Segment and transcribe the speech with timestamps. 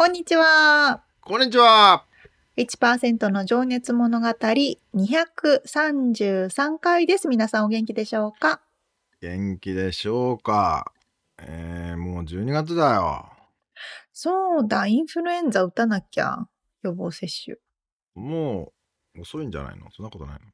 [0.00, 1.02] こんにちは。
[1.20, 2.06] こんにちは。
[2.56, 7.28] 1%の情熱物語233回です。
[7.28, 8.62] 皆さんお元気でしょうか？
[9.20, 10.90] 元気でしょうか
[11.38, 13.30] えー、もう12月だよ。
[14.14, 16.48] そうだ、インフルエンザ打たなきゃ。
[16.82, 17.58] 予防接種。
[18.14, 18.72] も
[19.16, 19.90] う遅いんじゃないの？
[19.90, 20.46] そんなことないの？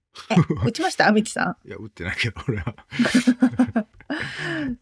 [0.65, 1.07] え、打ちました？
[1.11, 1.69] アミチさん。
[1.69, 2.75] いや、打ってないけど、俺は。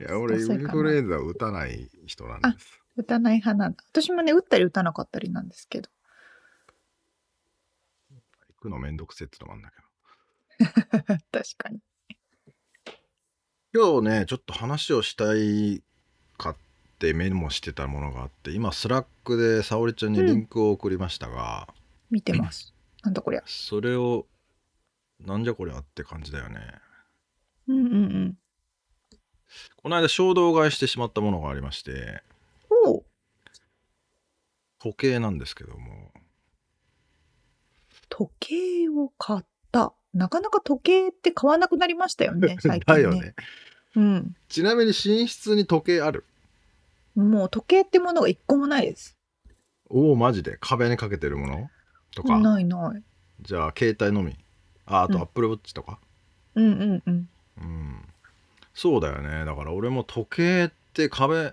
[0.01, 2.81] いや、俺、インフルエンザ打たない人なんです。
[2.97, 3.85] 打たない派なんだ。
[3.91, 5.91] 私もね、打ったり打たなかったりなんですけど。
[8.11, 11.19] 行くのめんどくせえってのもあるんだけど。
[11.33, 11.81] 確かに。
[13.75, 15.83] 今日ね、ちょっと話をしたい
[16.39, 16.57] かっ
[17.01, 21.75] てメモしてたものがあって、今、 Slack で沙織ちゃんにリンクを送りましたが、うん、
[22.13, 22.73] 見てます。
[23.03, 23.43] なんだこりゃ。
[23.47, 24.27] それを、
[25.19, 26.61] なんじゃこりゃって感じだよね。
[27.67, 28.39] うんうんうん。
[29.77, 32.23] この間衝動買いしてしまったものがありまして、
[34.79, 36.13] 時計なんですけども。
[38.09, 39.93] 時計を買った。
[40.13, 43.03] なかなか時計って買わなくなりましたよね、 最近、ね。
[43.03, 43.35] だよね。
[43.97, 44.37] うん。
[44.49, 46.25] ちなみに寝室に時計ある？
[47.15, 49.17] もう時計ってものが一個もないです。
[49.89, 50.59] おお、マジで？
[50.61, 51.71] 壁にかけてるもの？
[52.15, 52.39] とか？
[52.39, 53.03] ないない。
[53.41, 54.37] じゃあ、携帯のみ？
[54.87, 55.99] あ、あとアップルウォッチとか？
[56.55, 57.29] うん、うんうんうん。
[57.59, 58.09] うん。
[58.75, 59.45] そうだよね。
[59.45, 61.53] だから俺も時計って壁、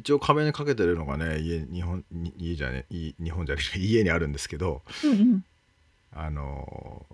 [0.00, 2.04] 一応壁にかけてるのがね家日本
[2.38, 5.44] 家じゃね日本じゃね家にあるんですけど、うんうん、
[6.14, 7.04] あの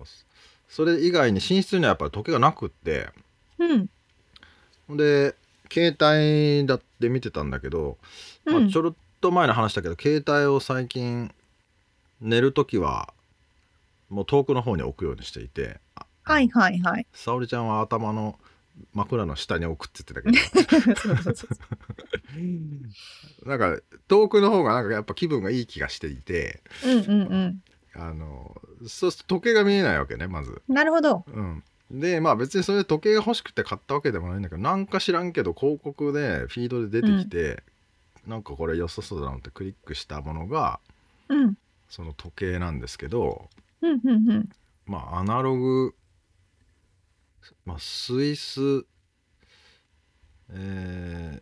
[0.69, 3.09] それ以外に寝室にはやっぱり時計がなくって、
[3.59, 5.35] うん、で
[5.69, 7.97] 携帯だって見てたんだけど、
[8.45, 11.31] うん、まあ、ちょろっと前の話だけど携帯を最近
[12.21, 13.13] 寝る時は
[14.09, 15.77] もう遠くの方に置くようにしていて
[16.23, 17.05] はいはいはい。
[17.13, 18.37] 沙織ちゃんは頭の
[18.93, 21.47] 枕の下に置くって言ってたけど。
[23.45, 27.61] なんか遠くの方がなんかやっぱ気分がいい気がしていて、うんうんうん、
[27.93, 30.61] あのそうすると時計が見えないわけねまず。
[30.67, 31.25] なるほど。
[31.27, 37.63] うん、でまあ別にそれで時計が欲しくて買ったわけでもないんだけどなんか知らんけど広告でフィードで出てきて、
[38.25, 40.79] うん、なんかこれ良さそうだなってクリックしたものが、
[41.29, 41.57] うん、
[41.89, 43.49] その時計なんですけど、
[43.81, 44.49] うんうんうん、
[44.85, 45.95] まあアナログ
[47.65, 48.85] まあ、スイス、
[50.51, 51.39] え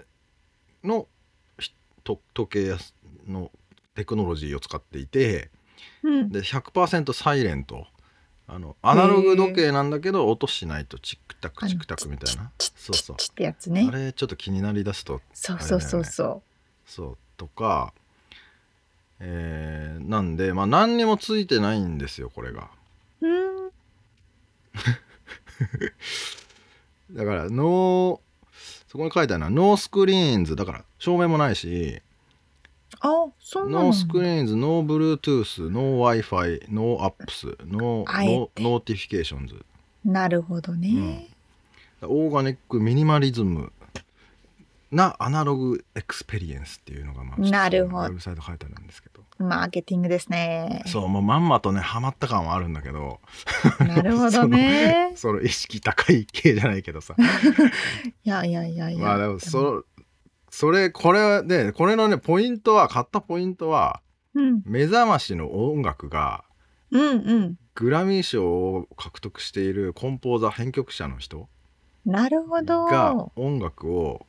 [0.83, 1.07] ー、の
[2.03, 2.75] 時計
[3.27, 3.51] の
[3.95, 5.49] テクノロジーを使っていて、
[6.03, 7.87] うん、で100%サイレント。
[8.47, 12.51] あのアナログ時計なんだけど音しないとチックタクチックタクみたいな。
[12.59, 13.15] そうそう。
[13.19, 13.87] ってやつね。
[13.89, 16.41] あれちょっと気になりだすと、ね、そうそうそうそう。
[16.85, 17.91] そうとか
[19.19, 22.69] えー、なんでまあ何にもついてないんですよこれが。
[23.21, 23.71] うん
[27.11, 28.19] だから no
[28.87, 32.01] そこに書いてあるのは no screens だから照明もないし
[33.01, 39.65] あそうノースク screens no Bluetooth no Wi-Fi no apps no notifications。
[40.03, 41.27] なるほどね、
[42.01, 43.73] うん、 organic minimalism
[44.91, 48.07] な analog experience っていうのがまあなるほど。
[48.07, 49.23] ウェブサイト書いてあるんですけど。
[49.37, 50.83] マーケティングですね。
[50.85, 53.19] そうもうまんまとねハマった感はあるんだけど。
[53.79, 55.11] なるほどね。
[55.15, 57.15] その意識高い系じゃないけどさ。
[58.23, 59.03] いやいやいやいや。
[59.03, 59.83] まあでもそ
[60.49, 64.01] それこれでこれのねポイントは買ったポイントは、
[64.35, 66.45] うん、目覚ましの音楽が、
[66.91, 71.49] うんうん、グラミー賞を獲得しているコンポーザー編曲者の人
[72.05, 72.85] なるほど。
[72.85, 74.25] が音楽を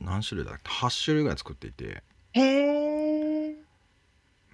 [0.00, 2.02] 何種類だっけ？8種類ぐらい作っていて。
[2.32, 3.56] へえ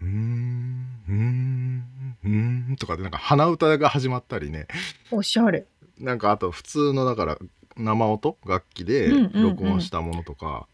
[0.02, 1.84] うんうん
[2.24, 4.66] うんとかでなんか鼻歌が始まったりね
[5.10, 5.66] おしゃれ
[5.98, 7.38] なんかあと普通のだから
[7.76, 10.66] 生音楽器で録音したものとか、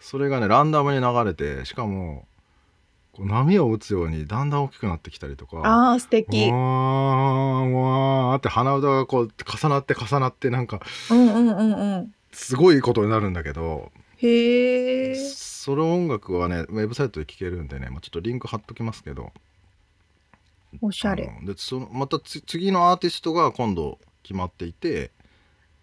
[0.00, 2.26] それがねランダムに流れてしかも
[3.12, 10.80] こう波を打つようにだんだん大きくなってきたりとかああ素敵わーわーって鼻歌がこう重なって重なってなんか
[11.10, 19.32] うんうんうんうんすごいことになるんだけどへえその音楽はねウェブサイトで聴けるんでね、まあ、ちょっとリンク貼っときますけど。
[20.82, 21.32] おしゃれ。
[21.42, 25.10] でそのまたつ次のアーティストが今度決まっていて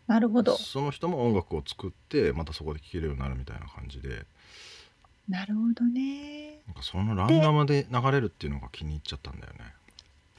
[0.07, 0.55] なるほど。
[0.57, 4.25] その人も音楽を作ってまたそこで聴けるようになるみたいな感じで。
[5.27, 6.61] なるほどね。
[6.67, 9.59] なんかそのランダムで流れるっていうのが気に入っちゃったんだよね。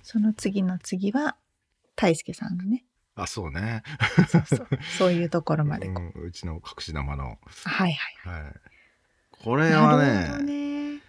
[0.02, 1.36] その次の次は
[1.96, 2.84] 大輔さんのね
[3.16, 3.82] あそうね、
[4.28, 4.68] そうそう。
[4.98, 7.38] そういうところまでこう、うん、うちの隠し玉の。
[7.64, 7.92] はい
[8.24, 8.42] はい。
[8.42, 8.52] はい。
[9.44, 10.92] これはなるほどね。
[10.94, 11.00] ね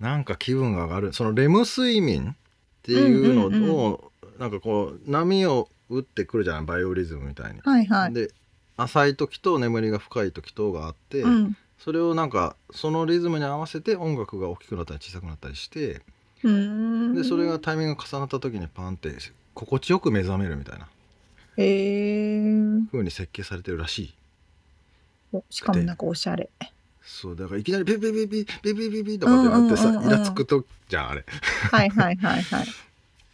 [0.00, 1.12] なんか気分が上がる。
[1.12, 2.34] そのレム睡眠っ
[2.82, 3.98] ていうのを、うんうんう
[4.38, 6.64] なんかこう波を打ってくるじゃない？
[6.64, 7.60] バイオリズムみたいに。
[7.60, 8.12] はいはい。
[8.12, 8.30] で
[8.76, 11.56] 浅い時と眠りが深い時とがあって、うん。
[11.78, 16.00] それをなんかそのリズムに合わせて音楽が大きくなったり小さくなったりして
[16.42, 19.14] でそれがタイミングが重なった時にパンって
[19.54, 20.88] 心地よく目覚めるみたいな
[21.58, 22.42] へえ
[22.90, 24.14] 風に設計されてるらしい。
[25.32, 26.48] おしかもなんかおしゃれ
[27.02, 31.24] そうだからいきなりビビビビビビビビとかってなってさ、うんうんうんうんイラつくとじゃんあれ。
[31.70, 32.66] はいはいはいはい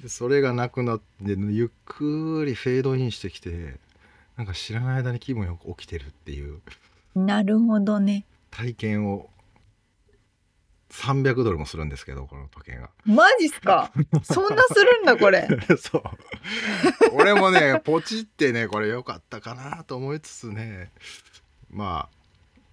[0.04, 3.76] でそれがなくなってゆっくりフェードインしてきて
[4.36, 6.60] なんか知らない間に気分よく起きてるっていう
[7.14, 9.30] なるほどね体験を
[10.90, 13.90] 300ドルもするんですけどこの時計がマジっすか
[14.22, 15.48] そんなするんだこれ
[15.80, 16.02] そう
[17.12, 20.90] 俺もねポチってねこれ良かったかなと思いつつね。
[21.70, 22.16] まあ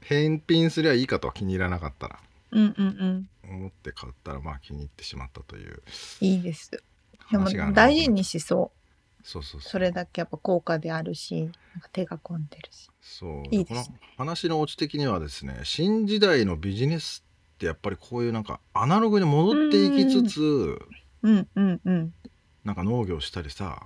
[0.02, 2.20] 返品すりゃいいかと気に入らなかったら。
[2.52, 3.30] うんうんうん。
[3.50, 5.82] 思って買ったらまあ気に入ってしまったという
[6.22, 6.72] いいです。
[6.72, 7.38] で。
[7.38, 8.82] も大事にしそう。
[9.24, 11.52] そうそうそれだけやっぱ効果であるし
[11.94, 12.90] 手が込んでるし。
[13.02, 13.44] そう。
[13.52, 13.90] いいです。
[13.90, 17.24] ねこの話のオチ的にはですね新時代のビジネス
[17.56, 20.42] ってやっぱりこういうなんかアナログに戻っていきつつ
[21.22, 22.14] うんうんうん
[22.63, 23.81] なんか農業したりさ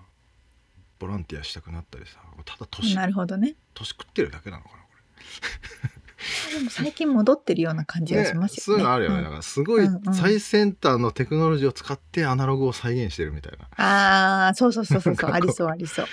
[0.99, 3.55] ボランティアしたくなったりさただ年なるほどね。
[3.73, 4.79] 年食ってるだけなのかなこ
[6.57, 10.13] でも最近戻ってるような感じれ、がしますそういよねうのあるよね、だからすごいうんうん。
[10.13, 13.65] 最先端のテクノロジーを使ってアナログを再現してるみたいな。
[13.75, 16.05] ああそうそうそうそうそう ありそうありそう。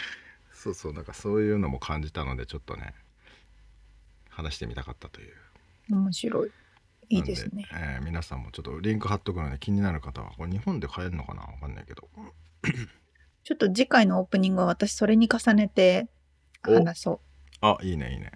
[0.52, 2.94] そうそうなんかそういうのも感じたのでちょっとね
[4.28, 5.34] 話してみたかったという。
[5.90, 6.50] 面白い。
[7.08, 7.68] いいですね。
[7.72, 11.42] えー皆さんもちょっとリンク貼っとくので気になる方はこれ日本で買えるのかな？
[11.42, 12.08] わかんないけど
[13.44, 16.08] ちょっと次回のオープニングは私それに重ねて
[16.62, 17.20] 話そう。
[17.60, 18.32] あいいねいいね。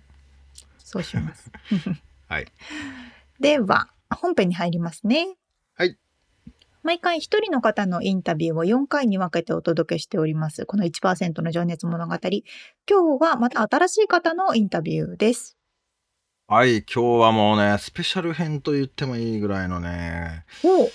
[0.78, 1.50] そうします。
[2.28, 2.46] はい。
[3.40, 5.36] では本編に入りますね。
[5.74, 5.98] はい。
[6.82, 10.66] 毎回一人の方のインタビューを4回に分けてお届けしております。
[10.66, 12.14] この1%の情熱物語。
[12.14, 15.56] 今日はまた新しい方のインタビューです。
[16.48, 20.84] はい今日はもうねスペシャル編と言ってもいいぐらいのねお。
[20.84, 20.90] う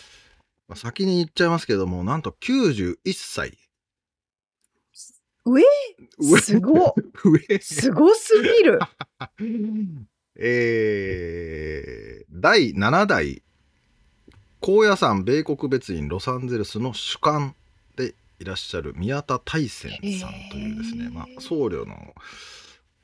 [0.71, 3.57] まあ先に言っちゃいますけどもなんと91歳。
[5.43, 5.61] 上？
[6.39, 6.93] すごっ。
[7.49, 7.59] 上？
[7.59, 8.79] すごすぎる。
[10.39, 13.43] えー、第7代。
[14.61, 17.53] 高野山米国別院ロサンゼルスの主幹
[17.97, 21.11] でいらっしゃる宮田大泉さんというですね、へー。
[21.11, 22.15] まあ、僧侶の、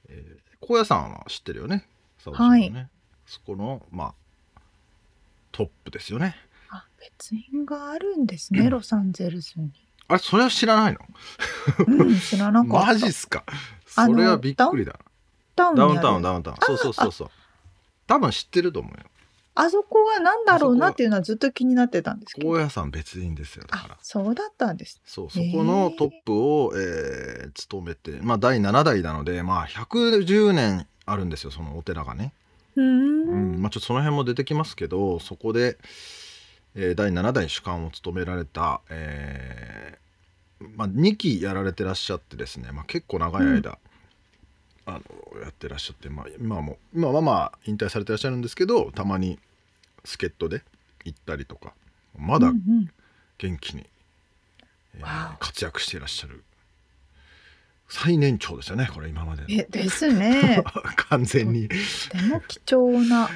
[0.07, 1.87] えー高野山は知ってるよね
[2.17, 2.89] 佐藤さんもね、
[3.27, 4.15] そこの、ま
[4.55, 4.59] あ、
[5.51, 6.35] トップですよね。
[6.35, 6.46] あ
[6.99, 9.71] 別院があるんですねロサンゼルスに、
[10.07, 10.99] あれそれは知らないの？
[11.87, 12.85] うん、知らなかった。
[12.87, 13.43] マジっすか？
[13.87, 14.99] それはびっくりだ
[15.55, 16.57] ダウンタウンダウンタウン。
[16.61, 17.29] そうそうそうそう。
[18.05, 19.05] 多分知ってると思うよ。
[19.59, 22.47] あそこは何だろうなっていうのはずっと気になってたんですけど。
[22.47, 23.93] 高野山別院ですよだから。
[23.95, 32.33] あそうだったんですそうそこのトップを、えー務めてまあ第7代なのでまあ110年あるんですよそのお寺がね、
[32.75, 35.79] うーうんんまあ、ちょっとその辺も出てきますけどそこで、
[36.79, 43.79] えー第7代主幹を務められた、えーまあ、2期やられてらっしゃってですね、まあ、結構長い間、
[44.85, 49.39] あのやってらっしゃって、まあ、今はもう今はまあ引退されてらっしゃるんですけどたまに
[50.05, 50.61] 助っ人で
[51.03, 51.73] 行ったりとか
[52.17, 52.91] まだうんうん。
[53.39, 53.85] 元気に、
[54.95, 56.43] えー活躍していらっしゃる。
[57.89, 59.47] 最年長ですよねこれ今までの。
[59.49, 60.63] えですね。
[61.09, 61.67] 完全に。
[61.67, 61.75] と
[62.17, 63.29] ても貴重な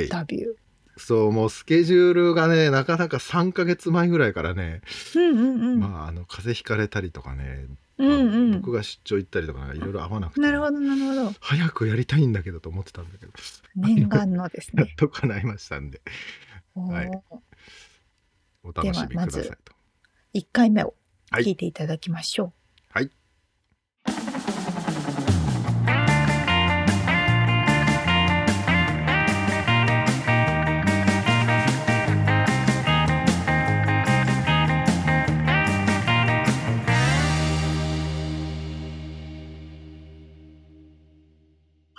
[0.00, 0.54] インタビュー、
[0.96, 4.82] そうもうスケジュールがねなかなか3ヶ月前ぐらいからね、
[5.14, 7.66] うんうんうん、まああの風邪ひかれたりとかね、
[7.98, 8.52] うんうん。
[8.60, 11.34] 僕が出張行ったりとかいろいろ合わなくてなるほどなるほど。
[11.40, 13.32] 早くやりたいんだけどと思ってたんだけど
[13.76, 16.00] 念願のですやっねと叶いましたんで。
[16.74, 17.10] はい。
[18.64, 19.72] お楽しみくださいではと。
[20.34, 20.94] 1回目を
[21.30, 21.44] はい。
[21.44, 22.52] 聞いていただきましょう、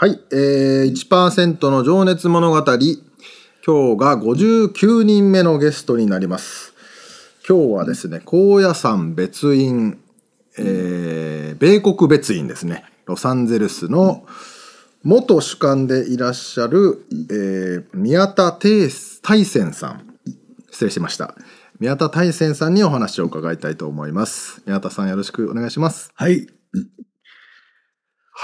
[0.03, 2.57] はい、えー、1%の情熱物語。
[2.57, 2.86] 今日
[3.98, 6.74] が59人目のゲストになります。
[7.48, 9.98] 今日はですね、高野山別院、
[10.57, 12.83] えー、米国別院ですね。
[13.05, 14.25] ロサンゼルスの
[15.03, 20.17] 元主幹でいらっしゃる、えー、宮田大仙さん。
[20.69, 21.33] 失礼しました。
[21.79, 24.62] 宮田大仙さんにお話を伺いたいと思います。
[24.65, 26.12] 宮田さんよろしくお願いします。
[26.13, 26.48] はい。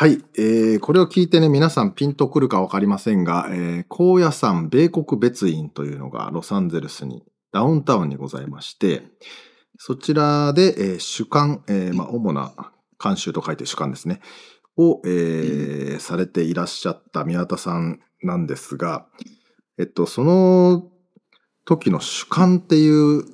[0.02, 9.02] はい、えー、これを聞いてね、皆さんピンとくるかわかりませんが、えー、高野山米国別院というのがロサンゼルスに、ダウンタウンにございまして、
[9.78, 12.54] そちらで、えー主幹、えーまあ、主な
[13.04, 14.22] 監修と書いて主幹ですね、
[14.78, 19.06] を、えーされていらっしゃった宮田さんなんですが、
[19.78, 20.88] えっと、その
[21.66, 23.26] 時の主幹っていう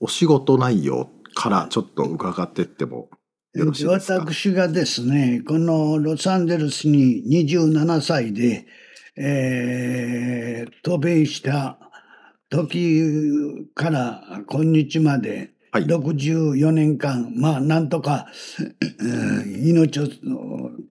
[0.00, 3.08] お仕事内容からちょっと伺ってっても
[3.54, 4.14] よろしいですか？
[4.20, 8.66] 私がですね、このロサンゼルスに27歳で、
[9.16, 11.78] えー渡米した
[12.48, 13.02] 時
[13.74, 18.26] から今日まではい64年間、まあなんとか、
[18.98, 19.04] う
[19.46, 20.08] ん命を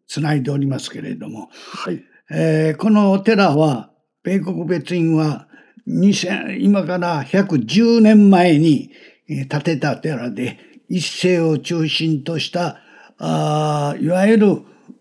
[0.07, 2.03] つないでおりますけれども、はい。
[2.31, 3.91] えーこのお寺は、
[4.23, 5.47] 米国別院は
[5.87, 8.91] 2000今から110年前に
[9.29, 10.57] えー建てた寺で、
[10.89, 12.79] 一世を中心とした、
[13.19, 14.55] あーいわゆる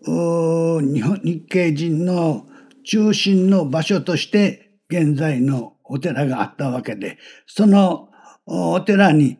[0.05, 2.45] 日本日系人の
[2.85, 7.17] 中心の場所として現在のお寺があったわけで、
[7.47, 8.09] その
[8.45, 9.39] おお寺に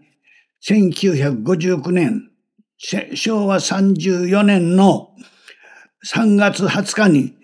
[0.68, 2.29] 1959年、
[2.77, 5.12] せ昭和34年の
[6.06, 7.36] 3月20日に、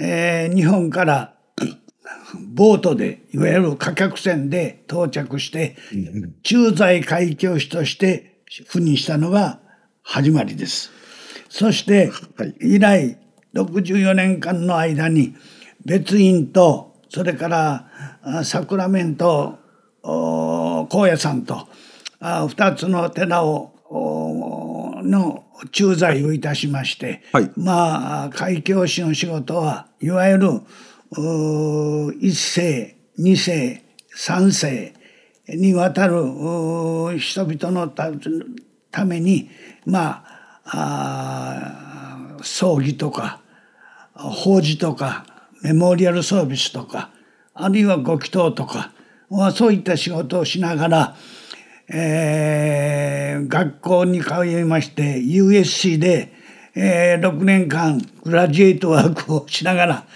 [0.00, 1.34] えー日本から
[2.54, 5.76] ボートで、いわゆる貨客船で到着して、
[6.42, 8.31] 駐在海峡士として
[8.66, 9.60] 赴任したのが
[10.02, 10.90] 始まりです。
[11.48, 13.18] そしてはい、以来
[13.54, 15.34] 64年間の間に
[15.84, 17.88] 別院と、それから
[18.22, 19.58] あサクラメント、
[20.02, 21.68] お高野山と、
[22.20, 30.60] あ二つの寺を、おの駐在をいたしまして、はいまあ、海峡士の仕事はいわゆる
[32.20, 33.82] 一世二世
[34.14, 34.94] 三世
[35.56, 36.22] にわたる
[37.18, 37.88] 人々の
[38.90, 39.50] ために
[39.84, 40.24] ま
[40.64, 43.40] あ葬儀とか
[44.14, 45.24] 法事とか
[45.62, 47.10] メモリアルサービスとか
[47.54, 48.92] あるいはご祈祷とか
[49.30, 51.16] まあそういった仕事をしながら、
[51.88, 56.32] えー学校に通いまして USC で、
[56.74, 60.06] えー6年間 graduate work をしながら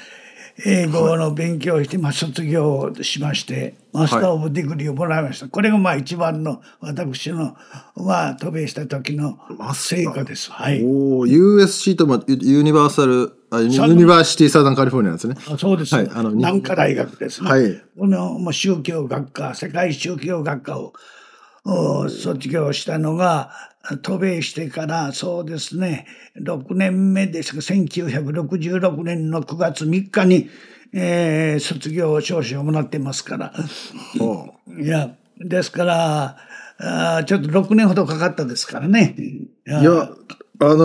[0.64, 3.74] 英語の勉強をして、まあ、卒業しまして。
[3.96, 7.56] master of degree をもらいました、これがまあ一番の私の、
[7.96, 9.38] まあ、渡米した時の
[9.74, 10.50] 成果です。
[10.52, 15.36] はいおお、USC ともユ universal あ University Southern California ですね。
[15.48, 15.94] あそうです。
[15.94, 17.50] はいあの南加大学ですね。
[17.50, 20.92] はいこのまあ宗教学科、世界宗教学科を
[21.64, 23.50] お卒業したのが、
[24.02, 26.06] 渡米してからそうですね、
[26.40, 30.48] 6年目ですが、1966年の9月3日に、
[30.92, 33.52] えー卒業証書をもらってますから。
[34.20, 36.36] おいや、ですから、
[36.78, 39.14] あーちょっと6年ほどかかったですからね。
[39.66, 40.10] いや
[40.58, 40.76] あの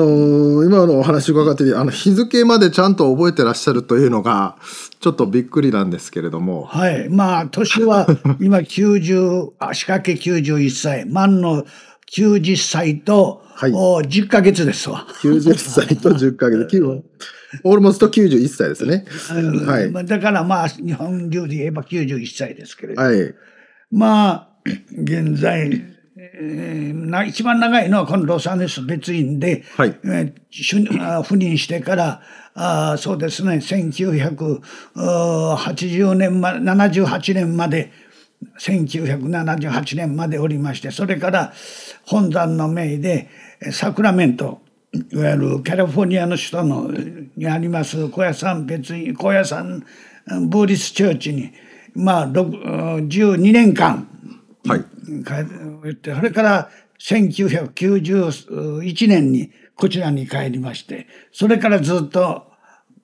[0.63, 4.57] ー今のお話伺っててあの日付までちゃんと覚えてらっしゃるというのが
[4.99, 6.63] ちょっとびっくりなんですけれども。
[6.65, 7.09] はい。
[7.09, 8.05] まあ、年は
[8.41, 11.65] 今90、あ仕掛け91歳、満の
[12.13, 15.05] 90歳と、はいお10ヶ月ですわ。
[15.21, 17.01] 90歳と10ヶ月、 9
[17.63, 19.05] オールモスト91歳ですね。
[19.65, 23.33] はいまあだからまあ、日本流で言えば91歳ですけれど、はい。
[23.91, 24.47] まあ、
[24.91, 25.69] 現在、
[26.17, 30.33] えーな一番長いのはこのロサンゼルス別院で、はいえー
[31.23, 32.21] 赴任してから、
[32.53, 37.91] あーそうですね、1980年まで、78年まで、
[38.59, 41.53] 1978年までおりまして、それから
[42.05, 43.29] 本山の命で、
[43.61, 44.61] えーサクラメント、
[44.93, 46.91] いわゆるカリフォルニアの首都の
[47.37, 49.83] にあります高野山別院、高野山
[50.27, 51.51] うんブーリスチョーチに、
[51.95, 52.63] まあ、ろくうん
[53.07, 54.07] 12年間、
[54.65, 54.85] はい。
[55.25, 56.69] 帰ってそれから
[56.99, 62.51] 1991年にこちらに帰りましてそれからずっと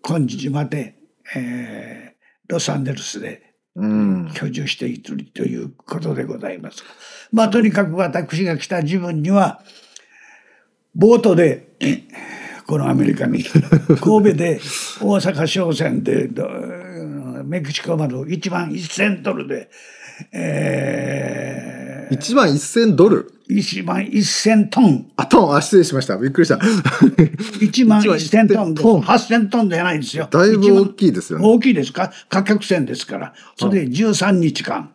[0.04, 0.96] 今日まで、
[1.36, 2.18] えー
[2.50, 3.44] ロサンゼルスで
[3.76, 4.32] うん。
[4.34, 6.84] 居住しているということでございます。
[7.32, 9.62] まあとにかく私が来た自分には
[10.98, 11.68] ボートで
[12.68, 13.44] このアメリカに
[14.02, 14.60] 神戸で
[15.00, 16.50] 大阪商船でど
[17.46, 19.70] メキシコまで1万1000ドルで、
[20.34, 25.08] えー1万1000ドル？1万1000トン。
[25.18, 26.56] あトンあ失礼しましたびっくりした
[27.60, 28.84] 1万1000トンです。
[28.84, 30.28] トン8000トンじゃないですよ。
[30.32, 32.10] だいぶ大きいですよね大きいですか？
[32.30, 33.34] 価格線ですから。
[33.58, 34.90] それで13日間。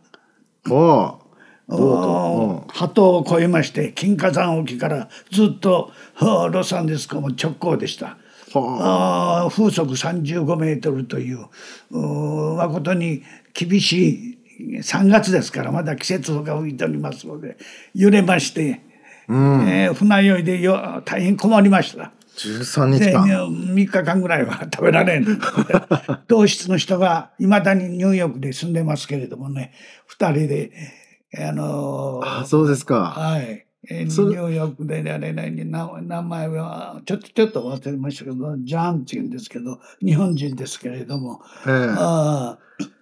[0.65, 1.22] はあおー
[1.69, 8.17] 鳩を越えまして金華山沖からずっとはあロサンゼルス港も直行でした。
[8.55, 9.47] はあ。
[9.49, 11.47] ー風速35メートルという
[11.91, 13.23] 誠に
[13.55, 17.57] 厳しい3月ですからまだ季節風が吹いておりますので
[17.95, 18.81] 揺れまして、
[19.29, 22.13] えー船酔いでよ大変困りました。
[22.37, 25.27] 13日で間3日間ぐらいは食べられん
[26.29, 29.73] 同室の人がいまだにニューヨークで住んでますけれどもね
[30.19, 30.71] 2人で
[31.39, 33.13] あのーあそうですか。
[33.17, 33.67] はい。
[33.89, 41.73] えーニューヨークであれ名名前はちょっとちょっと忘れましたけどジャンって言うんですけど日本人ですけれども、ええ。
[41.99, 42.59] あ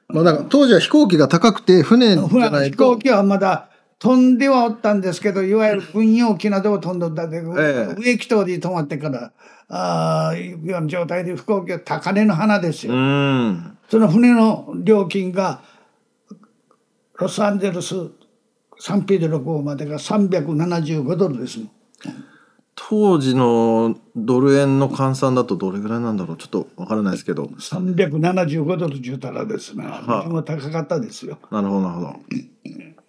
[0.09, 2.77] まあなんか当時は飛行機が高くて船じゃないと。
[2.77, 3.69] 飛行機はまだ
[3.99, 9.33] 飛んではおったんですけどいわゆる軍用機などを飛んでおったで、え植木島で止まってから
[9.69, 12.95] ああいうような状態で飛行機は高値の花ですよ。
[12.95, 13.79] うん。
[13.91, 15.63] その船の料金が
[17.19, 17.95] ロサンゼルス
[18.81, 21.61] サンペドロ港までが375ドルです。
[22.75, 26.37] 当時のドル円の換算だとどれぐらいなんだろう？
[26.39, 27.45] ちょっとわからないですけど。
[27.45, 30.29] 375ドル中たらですね、はあ。
[30.31, 31.39] も高かったですよ。
[31.51, 32.09] なるほどなるほど。
[32.09, 32.49] い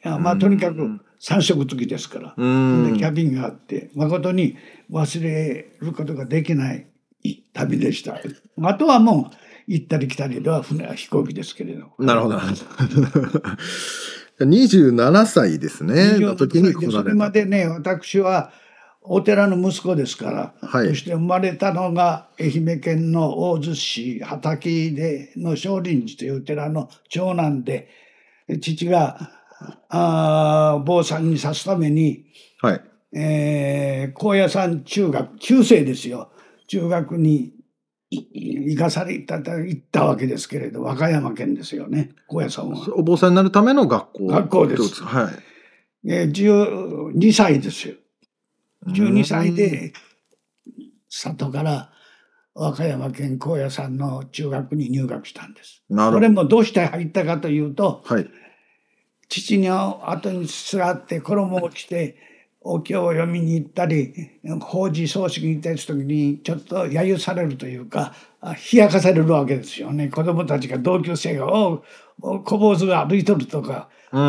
[0.03, 4.57] やまあとにかく3食付きですから、キャビンがあって誠に
[4.91, 6.87] 忘れることができない
[7.53, 8.19] 旅でした。
[8.61, 9.35] あとはもう
[9.67, 11.91] 行ったり来たりでは船は飛行機ですけれど。
[11.97, 12.37] なるほど
[14.45, 16.17] 27歳ですね。
[16.19, 18.51] の時に来らそれれたまでね私は
[19.01, 20.89] お寺の息子ですから、はい。
[20.89, 27.89] そして生まれたのが愛媛県の大洲市畑での少林寺という寺の長男で
[28.61, 29.31] 父が
[29.89, 32.25] あー坊さんにさすために、
[32.61, 32.81] はい。
[33.13, 36.31] えー高野山中学中世ですよ。
[36.67, 37.53] 中学に
[38.11, 42.09] 行かされた行ったわけですけれど和歌山県ですよね。
[42.27, 42.85] 高野山は。
[42.95, 44.27] お坊さんになるための学校。
[44.27, 45.03] 学校です。
[45.03, 45.31] は
[46.03, 46.11] い。
[46.11, 47.95] えー、12歳ですよ。
[48.87, 49.93] 12歳で
[51.07, 51.91] 里から
[52.53, 55.83] 和歌山県高野山の中学に入学したんです。
[55.89, 56.29] なるほど。
[56.29, 58.29] もどうして入ったかというとはい。
[59.29, 62.17] 父の後にすがって衣を着て
[62.63, 64.13] お経を読みに行ったり
[64.61, 70.09] 法事葬式に行ったりする時にちょっと揶揄されるというかあ冷やかされるわけですよね。
[70.09, 71.83] 子供たちが同級生が「おう
[72.43, 73.89] 小坊主が歩いとる」とか。
[74.11, 74.19] う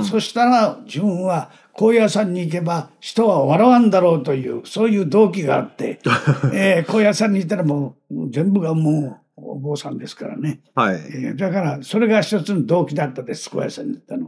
[0.00, 0.04] ん。
[0.04, 6.00] そしたら自分は高野山に行けば人は笑わんだろうというそういう動機があって、
[6.52, 10.96] えー高野山に行ったらもう全部がもうお坊さんですからね、はい。
[10.96, 14.27] えーだからそれが一つの動機だったです高野山に行ったの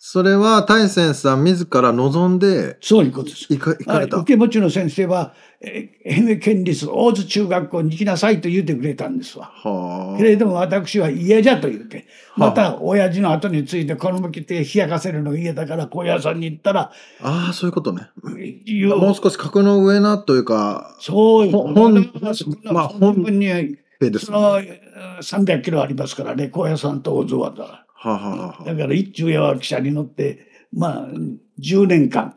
[0.00, 3.46] それは大仙さん自ら望んでそういうことです。
[3.50, 4.16] 行か行かれた。
[4.16, 9.46] はい受け持ちの先生は、えー愛媛県立大津中学校に行きなさいと言ってくれたんですわ。
[9.46, 12.48] はけれども私は嫌じゃと言って、はあ。
[12.48, 18.08] また親父の後についてこの向きて冷やかせるのが嫌だから高野山に行ったら、あああそういうことね。
[18.22, 21.52] もう少し格の上なというかそういう。
[21.52, 22.12] ほ本
[22.72, 27.84] まあ本分にえですそのえー300キロありますからね高野山と大津和だ。
[28.02, 31.08] だから一中夜は汽車に乗ってまあ
[31.60, 32.34] 10年間。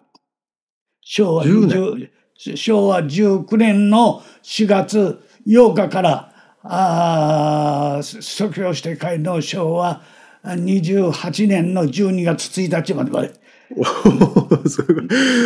[1.03, 10.01] 昭和10 20昭和19年の4月8日からあー卒業して帰るの昭和
[10.43, 13.40] 28年の12月1日までまで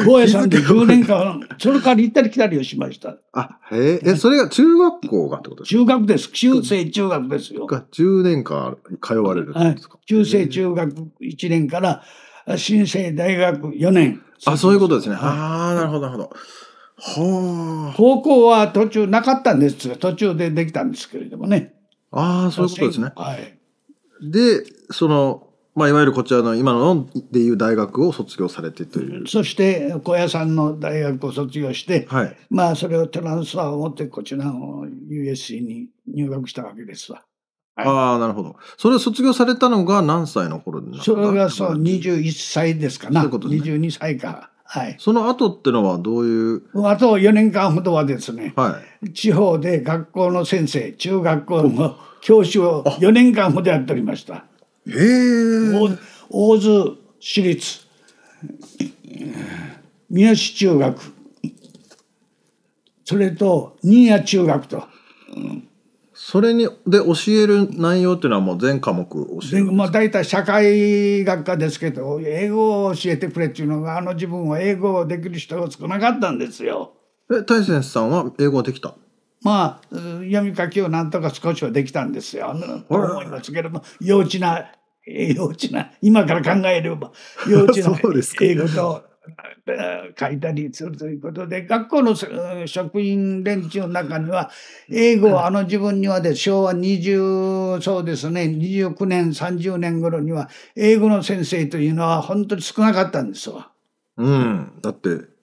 [0.06, 4.02] 高野山で10年間それから行ったり来たりをしましたあへえ。
[4.04, 6.30] えそれが中学校がってことです中学です。
[6.32, 7.68] 中世中学ですよ。
[7.68, 12.04] か10年間通われるってことですか、中世中学1年から
[12.58, 14.22] 新生大学4年。
[14.46, 15.24] あそういうことですね、はい。
[15.30, 16.30] ああなるほどなるほど。
[16.98, 19.90] は高校は途中なかったんです。
[19.90, 21.74] が途中でできたんですけれどもね。
[22.12, 23.12] あああそういうことですね。
[23.16, 23.60] はい。
[24.22, 25.45] でその
[25.76, 32.38] まあいわゆるこちらの今のでいう大学を卒業されてという、そして高野山の大学を卒業して、はい。
[32.50, 37.24] まあそれをトランスファーを持ってこちらの USC に入学したわけですわ。
[37.76, 37.88] はい。
[37.88, 38.56] ああなるほど。
[38.78, 43.20] それを卒業されたのが何歳の頃になったそれがそう21歳ですかな。
[43.22, 43.72] そういうことですね。
[43.74, 44.52] 22歳か。
[44.64, 44.96] はい。
[44.98, 46.64] その後ってのはどういう？
[46.86, 49.12] あと4年間ほどはですね、はい。
[49.12, 54.46] 地方で学校の先生中学校の教師を4年間ほどやっておりました
[54.88, 55.98] へえ大
[56.30, 57.86] 大津市立。
[60.10, 61.02] 三好中学。
[63.04, 64.84] それと新谷中学と。
[66.14, 76.94] そそれにで教える内容っていうのはもう全科目教えでるまあ大体社会学科ですけど英語を教えてくれっていうのがあの自分は英語をできる人が少なかったんですよ。
[77.32, 78.96] え大先さんは英語はできた？
[79.46, 82.56] まあうん読み書きをなんとか少しはできたんですよ。
[82.90, 84.72] 思いますけれども幼稚な
[85.08, 87.12] えー幼稚な今から考えれば
[87.48, 89.04] 幼稚な そうですか英語と
[89.68, 94.50] えー書いたりするということで学校のうん職員連中の中には
[94.90, 103.70] 英語はあの自分にはで昭和20そうですね29年30年頃には英語の先生というのは本当に少なかったんですわ。
[104.18, 105.35] うんだって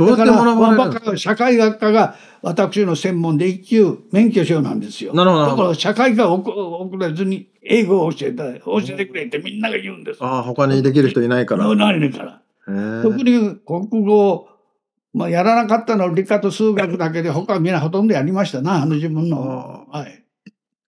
[0.00, 5.12] どうやだって学ばれる社会学科が私の専門で一級免許証なんですよ。
[5.12, 10.24] なるほどだから社会科を遅れずに英語を教えた教えてくれってみんなが言うんです。
[10.24, 12.40] ああ他にできる人いないからへないから。
[12.66, 14.48] え特に国語、
[15.12, 19.86] まあ、やらなかったのは理科と数学だけで他はみんなほとんどやりましたなあの自分の。
[19.90, 20.24] はい、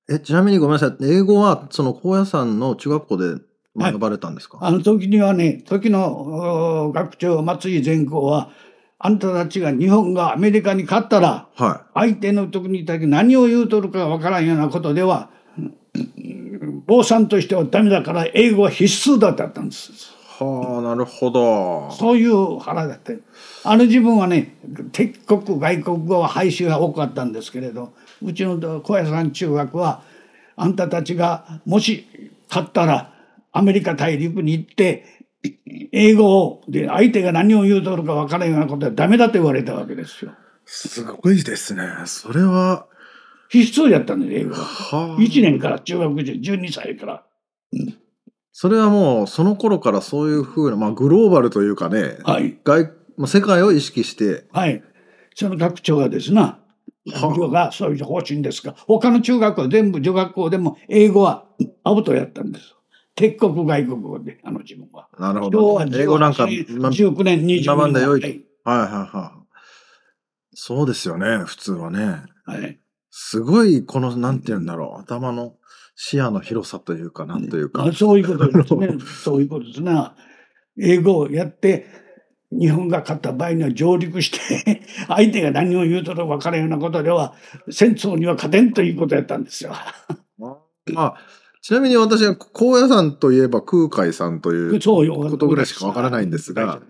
[0.09, 3.43] えちなみにごめんなさい英語はその高野山の中学校で
[3.77, 8.51] 学ばれたんですか、あの時にはね時のお学長松井善光は
[9.05, 19.91] あんたたちが日本がアメリカに勝ったらは相手の時にいた時何を言うとるかわからんようなことではうん坊さんとしてはダメだから英語は必須だったんです。
[20.41, 23.13] いはあなるほどそういう腹だった。
[23.65, 24.55] あの自分はね
[24.93, 30.03] 敵国外国語は廃止が多かったんですけれどうちの小屋さん中学は
[30.55, 32.07] あんたたちがもし
[32.49, 33.13] 勝ったら
[33.51, 35.22] アメリカ大陸に行って
[35.93, 40.33] 英語をで相手が何を言うとるかわからんようなことはダメだと言われたわけですよ。
[40.65, 42.87] すごいですねそれは
[43.49, 44.65] 必須やったんです英語は。
[44.65, 47.25] はあ1年から中学時12歳から。
[48.53, 52.59] それはもうその頃からそういうふうな、まあ、グローバルというかね、はい。
[52.65, 54.83] 外まあ世界を意識してはい。
[55.35, 56.61] その学長がですな、
[57.07, 61.47] 学長がそういう方針ですが、他の中学校全部女学校でも英語は
[61.85, 62.75] アウトやったんです。
[63.15, 65.09] 敵国外国語で、あの自分は。
[65.19, 67.65] なるほど英語なんか、まあ19年、20年。
[67.65, 68.45] 学んだよいとはい。
[68.65, 69.43] はいはいはい
[70.55, 72.79] そうですよね普通はねはい。
[73.11, 75.57] すごいこのなんて言うんだろう頭の
[75.95, 78.89] 視野の広さというかなんというか、あそういうことですね。
[79.23, 80.17] そういうことですな。
[80.79, 81.87] 英語をやって、
[82.51, 87.35] 日本が勝った場合には上陸して、 相手が何を言うとるか分からんようなことでは、
[87.71, 89.75] 戦争には勝てんということやったんですよ。
[90.39, 90.59] ま
[90.95, 91.15] あ
[91.63, 96.83] ちなみに私は高野山といえば空海さんということぐらいしかわからないんですが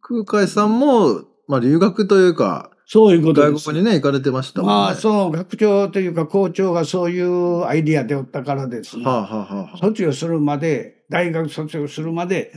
[0.00, 3.66] 空海さんも、まあ、留学というかそういうことです。
[3.66, 4.74] 外国にね行かれてましたもんね。
[4.74, 9.04] まあ、そう、学長というか校長がそういうアイディアでおったからですね。
[9.04, 12.52] はあはあはあはあ卒業するまで、大学卒業するまで、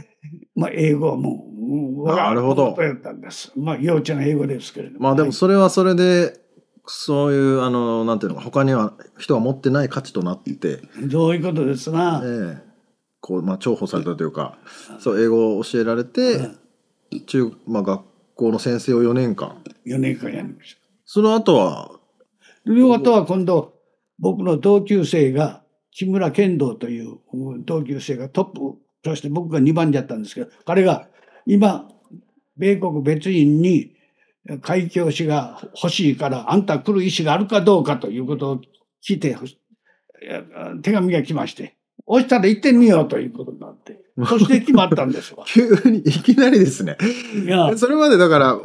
[0.56, 3.52] まあ、英語はもう、うんなるほどことやったんです。
[3.56, 5.02] まあ、幼稚な英語ですけれども。
[5.02, 6.34] まあでもはいそれはそれで
[6.86, 12.22] そういうあのなんていうのか他には人が持ってない価値となって、そういうことですな。
[12.24, 12.74] ええ
[13.22, 14.58] こうまあ重宝されたというか
[15.00, 16.50] そう英語を教えられて
[17.26, 18.02] 中、まあ、学
[18.36, 20.82] 校の先生を4年間4年間やりました。
[21.06, 22.02] その後は
[22.66, 23.74] ということは今度、
[24.20, 31.08] 僕の同級生が、木村剣道といううん同級生がトップ、そして僕が2番だったんですけど、彼が
[31.46, 31.90] 今、
[32.56, 33.93] 米国別院に
[34.62, 38.62] 海峡士が欲しいから、あんた来る意思があるかどうかということを
[39.06, 39.38] 聞いて、
[40.82, 41.76] 手紙が来まして、
[42.06, 45.46] 押したら行ってみようということになって、そして決まったんですわ。
[45.48, 46.98] 急にいきなりですね
[47.46, 48.60] いや、それまでだから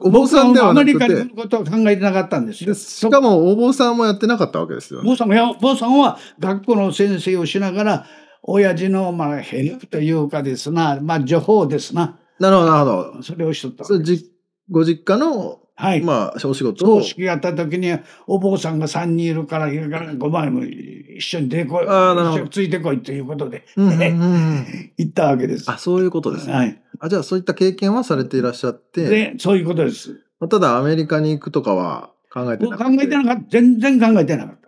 [0.00, 2.74] お坊さんではアメリカになくて来ることは考えてなかったんですよ。
[2.74, 5.08] でしかもお坊さんもやってなかったわけですよね。
[5.08, 8.06] 坊さんが、いや坊さんは学校の先生をしながら、
[8.42, 12.18] 親父の、まあ、ヘルプというかですな、まあ、情報ですな。
[12.38, 13.22] なるほどなるほど。
[13.22, 14.33] それをしとったわそれじ
[14.70, 16.02] ご実家のはい。
[16.02, 17.92] まあお仕事を葬式があった時に、
[18.26, 21.86] お坊さんが3人いるから、いるから5枚も一緒に出てこい。
[21.88, 25.68] あ一緒についてこいということで、うんうん 行ったわけです。
[25.70, 26.52] あそういうことですね。
[26.52, 26.80] はい。
[27.00, 30.20] あじゃあそういった経験はされていらっしゃって、で、そういうことです。
[30.38, 33.02] まあただアメリカに行くとかは考えてな考かった。
[33.02, 33.42] えてなかった。
[33.50, 34.63] 全然考えてなかった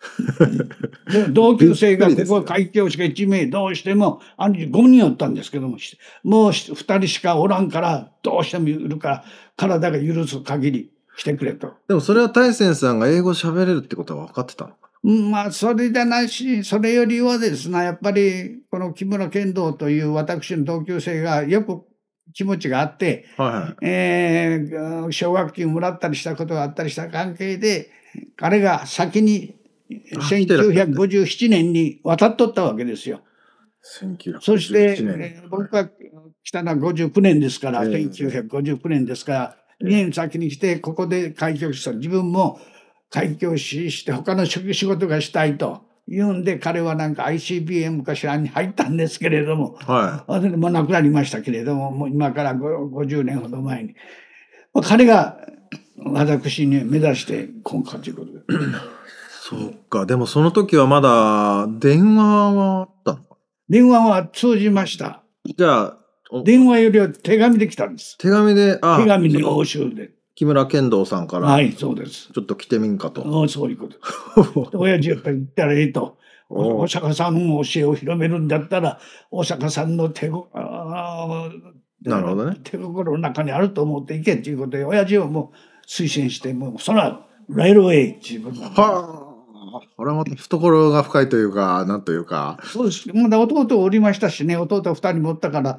[1.30, 9.24] 同級生がここ海峡しか1名どうしてもあの時5人おったんですけどもしもう2人しかおらんからどうしてもいるから
[9.56, 11.74] 体が許す限り来てくれと。
[11.86, 14.70] でもそれは大仙さんが英語喋れるってことは分かってた
[15.02, 21.82] のまあそれじゃないしそれよりはですねやっぱりこの木村剣道という私の同級生がよく
[22.32, 23.86] 気持ちがあって、はい。
[23.86, 27.90] えー奨学金もらったりしたことがあったりした関係で
[28.36, 29.59] 彼が先に
[30.16, 33.20] あ来てらっしゃった1957年に渡っとったわけですよ。
[34.00, 35.88] 1957そして、僕が
[36.44, 42.60] 来たのは59年ですから、ええ1959年ですから2年先に来てここで開局した自分も
[43.10, 52.68] 開教師して他の職仕事がしたいと言うんで彼はなんか ICBM かしらに入ったんですけれども、はあもう亡くなりましたけれども、もう今からご
[53.02, 53.94] 50年ほど前に。
[54.74, 55.38] まあ彼が
[56.04, 58.40] 私に目指して今回ということで。
[59.56, 59.58] い。
[59.58, 60.06] そうか。
[60.06, 63.36] でもその時はまだ電話はあったのか
[63.68, 65.22] 電話は通じました。
[65.44, 65.96] じゃあ、
[66.30, 68.16] お電話よりは手紙で来たんです。
[68.18, 70.10] 手紙で、あ手紙の応酬で。
[70.34, 72.32] 木村剣道さんから、はい、そうです。
[72.32, 73.22] ちょっと来てみんかと。
[73.22, 74.70] おそういうこと。
[74.70, 76.16] で親父やっぱり言ったらええと。
[76.48, 78.98] おお釈迦さんの教えを広めるんだったら、
[79.30, 80.48] お釈迦さんの手ご
[82.02, 88.70] なるほどね手心の中にあると思っていけっていうことで、親父はもう推薦して、もうそら、ライルウェイっていうことは
[89.26, 89.29] あ。
[89.96, 92.58] これはまた懐が深いというか、なんというか。
[92.64, 93.08] そうです。
[93.14, 95.78] まだ弟おりましたしね、弟二人もおったから、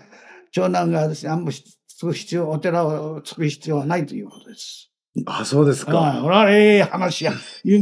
[0.51, 4.89] 長男がですね、あんまりつく必要、お寺をつく必要はないということです。
[5.25, 6.21] あ、そうですああ、か。
[6.21, 7.33] ほら、ええ話や。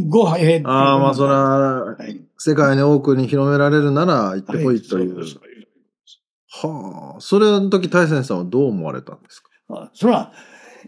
[0.08, 5.18] ごはええああ、まあそれは、はい世界に多くに広められるなら行ってこいという。
[5.20, 5.40] はそうです
[6.66, 7.22] はあ。
[7.22, 9.50] それの時大仙さんはどう思われたんですか？
[9.72, 10.32] あそれは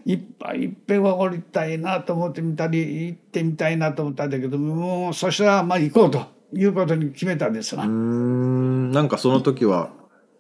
[0.06, 8.92] いっぱいいっぺんは降りたいなと思ってみたり行ってみたいなと思ったんだけどもうそしたらまあ行こうということに決めたんですが、うーん。
[8.92, 9.92] なんかその時は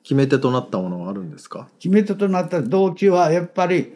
[0.04, 1.69] 決め手となったものはあるんですか？
[1.80, 3.93] 決め手となった動機はやっぱり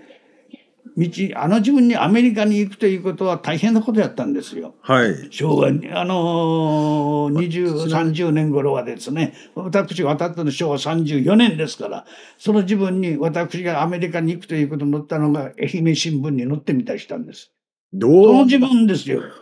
[0.98, 4.76] 道あの自分にアメリカに行くということは大変なことやったんですよ。
[4.82, 5.28] はい。
[5.30, 12.06] 昭和にあのー、20、ちなみ30年頃はですね、私が渡ったの昭和34年ですから、
[12.38, 17.52] その自分に私がアメリカに行くということに載ったのが愛媛新聞に載ってみたりしたんです。
[17.94, 18.12] そどう？
[18.34, 19.22] の自分ですよ。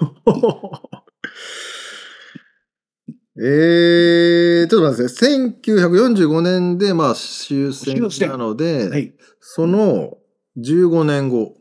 [3.36, 5.38] えー、ちょっと待ってください。
[5.66, 9.13] 1945年で、まあ、終戦終戦なので、はい。
[9.39, 10.18] その
[10.58, 11.56] 15年後、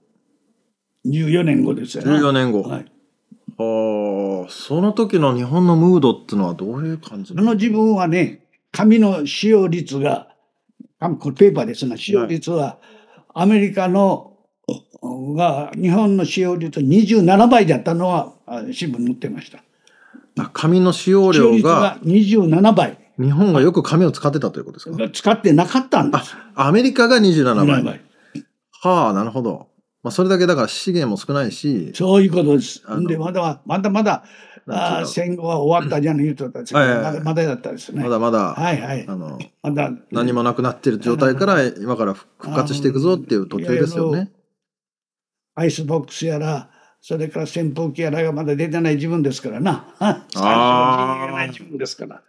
[1.06, 2.10] 14年後ですよね。
[2.18, 2.62] 14年後。
[2.62, 2.84] はい。
[3.58, 10.28] ああ、その時の日本のムードっていうのはどういう感じあの自分はね、紙の使用率が、
[11.00, 12.78] 紙これペーパーですが、使用率は
[13.34, 14.36] アメリカの
[15.36, 19.64] が日本の使用率27倍だったのはあ新聞に載ってました。
[20.38, 22.98] あ紙の使用使用率量がが27倍。
[23.20, 25.10] 日本がよく紙を使ってたということですか？
[25.12, 26.34] 使ってなかったんです。
[26.54, 27.80] アメリカが27倍。
[27.80, 28.00] 27倍
[28.82, 29.68] はあ、なるほど。
[30.02, 34.24] まあ、それだけだから資源も少ないし、そういうことですで、まだまだまだ
[34.68, 38.02] あ戦後は終わったじゃん言うとったまだまだだったですね。
[38.02, 39.06] のまだまだ、はいはい。
[39.08, 44.32] あの、まだ何もなくなってる状態から今から復活していくぞっていう途中ですよね。
[45.54, 49.94] アイスボックスやら、それから扇風機やらがまだ出てない時分ですからな。
[50.32, 52.22] 最初時分ですから。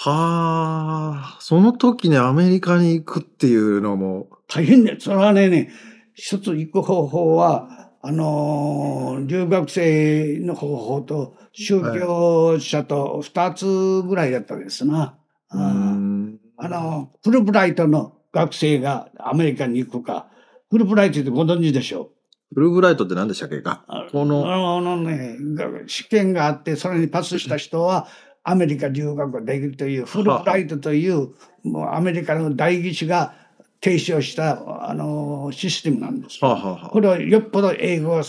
[0.00, 5.70] はあ、その時にアメリカに行くっていうのも、大変で、それはね、ね
[6.14, 13.66] 一つ行く方法は、あのー留学生の方法と宗教者と二つ
[14.06, 15.18] ぐらいだったですな。
[15.50, 20.28] うーあの、フルブライトの学生がアメリカに行くか、
[20.70, 22.10] フルブライトってご存知でしょ
[22.54, 23.84] フルブライトって何でしたっけか？
[23.88, 28.06] あこの、あのね、が試験があって、それにパスした人は、
[28.48, 31.34] アメリカ留学ができるという、フルブライトという、
[31.64, 33.34] もうアメリカの代議士が
[33.82, 36.38] 提唱した、あの、システムなんです。
[36.42, 36.48] よ。
[36.48, 36.88] はあ、はあはあ。
[36.88, 38.22] これはよっぽど英語は、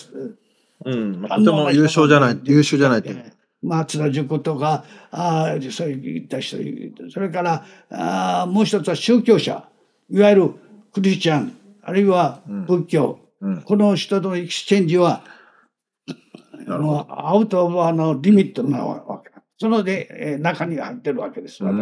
[0.84, 3.10] うん、まあとても優秀じゃない、優秀じゃないと。
[3.62, 6.58] 津田塾とか、ああ、そういった人、
[7.14, 9.70] それから、ああもう一つは宗教者、
[10.10, 10.54] いわゆる
[10.92, 15.24] クリスチャン、あるいは仏教、うん、この人との exchange は、
[16.68, 19.19] あの out of あのリミットなわ。
[19.60, 21.60] そので、えー中に入ってるわけです。
[21.60, 21.80] だから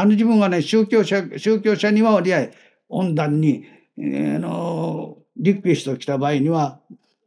[0.00, 2.48] あの自分はね、宗教者、宗教者には割合、
[2.90, 3.64] 温暖に、
[3.98, 6.80] えーあの、リクエスト来た場合には、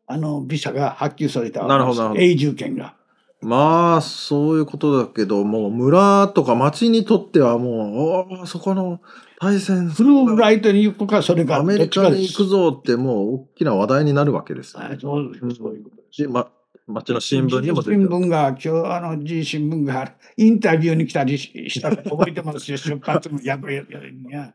[0.06, 2.96] あの、ビザが発給されたわけですなるほど永住権が。
[3.42, 9.02] まあ、そういうことだけど、もう村とか町にとってはもう、おーそこの
[9.40, 12.72] 対戦、フルーブライトに行くか、それか、アメリカに行くぞ。
[12.72, 16.24] ぞってもう大きな話題になるわけですよ、はいそうそういうことです。
[16.24, 16.50] しま、
[16.88, 18.08] 町の新聞にも出てる。
[18.08, 22.78] 新聞が、今日、あの、G 新聞がインタビューに来たりししたの覚えてますよ。
[22.78, 24.54] 出発のやぶややや。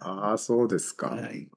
[0.00, 1.08] ああ、そうですか。
[1.08, 1.48] はい。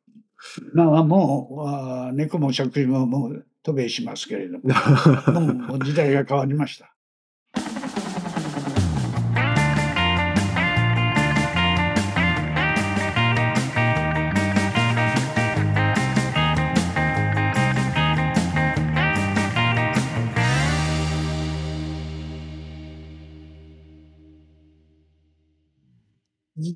[0.74, 4.64] まあ、もう、猫も食事ももう渡米しますけれども、
[5.68, 6.94] もう時代が変わりました。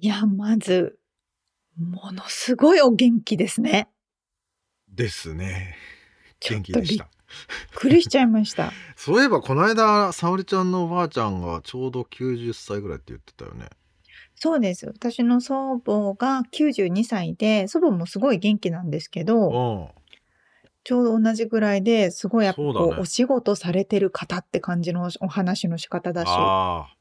[0.04, 0.98] いや、まず、
[1.78, 3.88] ものすごいお元気ですね。
[4.90, 5.76] ですね。
[6.40, 8.72] 元気でしたとびっくりしちゃいました。
[8.98, 13.68] そういえばこの間沙織ちゃんのおばあちゃんがちょうど90歳ぐらいって言ってたよね
[14.34, 14.88] そうです。
[14.88, 20.02] 私の祖母が92歳で、祖母もすごい元気なんですけど、うん
[20.84, 26.30] ちょうど同じぐらいですごいやっぱねお仕事されてる方って感じのお話の仕方だし。
[26.30, 27.01] ああ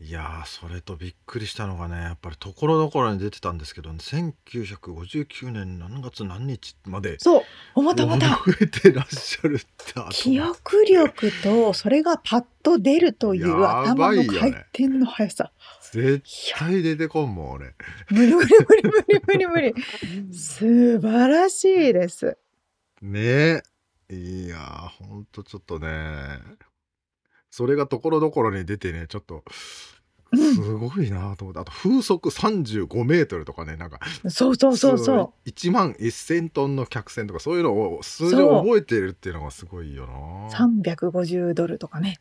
[0.00, 7.42] いやーそれとびっくりしたのがねやっぱりところどころに出てたんですけど、1959年何月何日までそう、
[7.74, 8.36] 思った思った。
[8.36, 15.52] 覚えてらっしゃるって後記憶力とそれがパッと出るというや頭の回転の速さ。
[15.90, 17.74] 絶いや、対出てこんもん俺
[18.10, 19.74] 無理無理無理無理無理無理。
[20.32, 22.38] 素晴らしいです。
[23.02, 23.62] ね
[24.10, 26.38] えいやーほんとちょっとね
[27.50, 29.44] それがところどころに出てねちょっと
[30.30, 35.48] うんすごいなと思ってあと風速35メートルとかねなんかそうそうそうそう。
[35.48, 40.12] 1万1000トンの客船とかそういうのを数字を覚えてるっていうのがすごいよな
[40.54, 42.20] 350ドルとかね。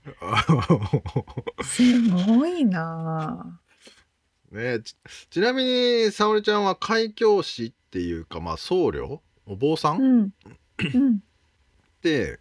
[1.63, 3.59] すごいな
[4.51, 4.95] ねち
[5.29, 9.19] ちなみに沙織ちゃんは開教師っていうかまあ僧侶？
[9.45, 9.97] お坊さぁ。
[9.97, 10.01] ん？
[10.01, 10.33] うん。
[10.79, 11.15] うん。
[11.17, 11.19] っ
[12.01, 12.39] て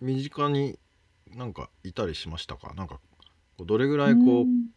[0.00, 0.78] 身近に
[1.34, 2.74] なんかいたりしましたか？
[2.74, 3.00] なんか
[3.58, 4.72] どれぐらいこう、ん。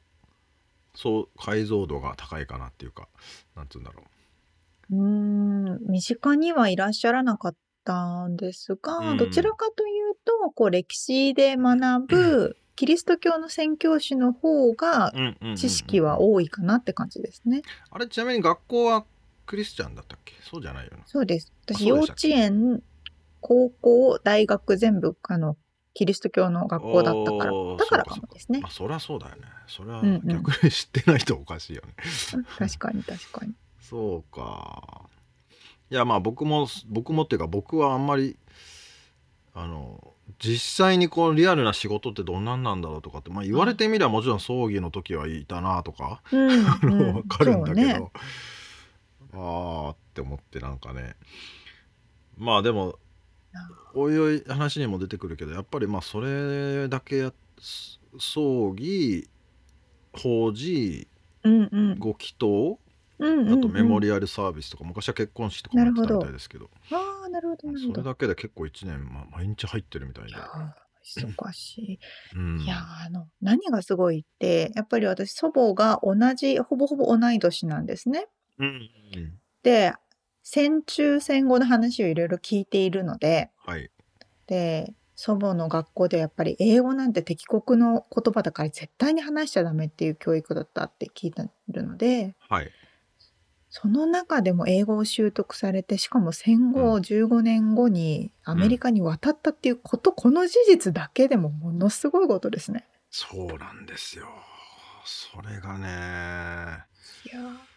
[0.96, 3.10] そう解像度が高いかなっていうか
[3.56, 4.04] なんつうんだろ
[4.92, 4.96] う。
[4.96, 9.18] ーん、身近にはいらっしゃらなかったんですが、うん。
[9.18, 17.62] どちらかというと、こう歴史で学ぶキリスト教の宣教師の方がう、知識は多いかなって感じですね。
[17.90, 19.06] あれちなみに学校は
[19.46, 20.34] クリスチャンだったっけ？
[20.44, 21.04] そうじゃないよな。
[21.08, 21.52] そうです。
[21.66, 22.82] 私、幼稚園、
[23.42, 25.56] 高校、大学全部、あの、
[25.96, 28.60] キリスト教の学校だったからだからかもですね。
[28.60, 28.68] ま。
[28.68, 29.42] あそりゃそうだよね。
[29.66, 30.28] それはうんうん。
[30.28, 31.96] 逆に知ってないとおかしいよね、
[32.60, 33.54] 確かに確かに。
[33.80, 35.10] そうか。
[35.90, 38.38] いやまあ僕も僕もっていうか僕はあんまり
[39.54, 48.12] あの実際にこうリアルな仕事ってどんなんなんだろうとかって、まあ、言われてみりゃもちろん葬儀の時はいたなとか、うん、 あの分かるんだけど、ね。
[49.34, 51.16] ああって思ってなんかね。
[52.38, 52.96] まあでもな
[53.94, 59.30] おいおい話にも出てくるけどやっぱりまあそれだけやす葬儀
[60.14, 61.08] 法事
[61.44, 62.00] うんうん。
[62.00, 62.80] ご祈祷
[63.20, 67.94] うんうんうんあとメモリアルサービスとか、昔は結婚式とかもやってたみたいですけどああ、なるほど、なるほど。
[67.94, 70.86] それだけで結構1年、まあ、毎日入ってるみたいでいや、ー
[71.24, 72.00] 忙しい。
[72.36, 78.28] うん、いやーあの何がすごいってやっぱり私祖母が同じほぼほぼ同い年なんですね。
[78.58, 78.90] うん
[79.64, 79.94] で
[80.48, 83.90] 戦中戦後の話をいろいろ聞いているのではい。
[84.46, 92.72] で祖母の学校でやっぱり英語なんて敵国の言葉だから絶対に話しちゃダメっていう教育だったって聞いてるのではい。
[93.72, 102.86] その中でも英語を習得されてしかも戦後う15年後にアメリカに渡ったっていうこと、この事実だけでもものすごいことですね。
[103.12, 104.28] そうなんですよ
[105.04, 106.86] それがね。
[107.26, 107.75] いやー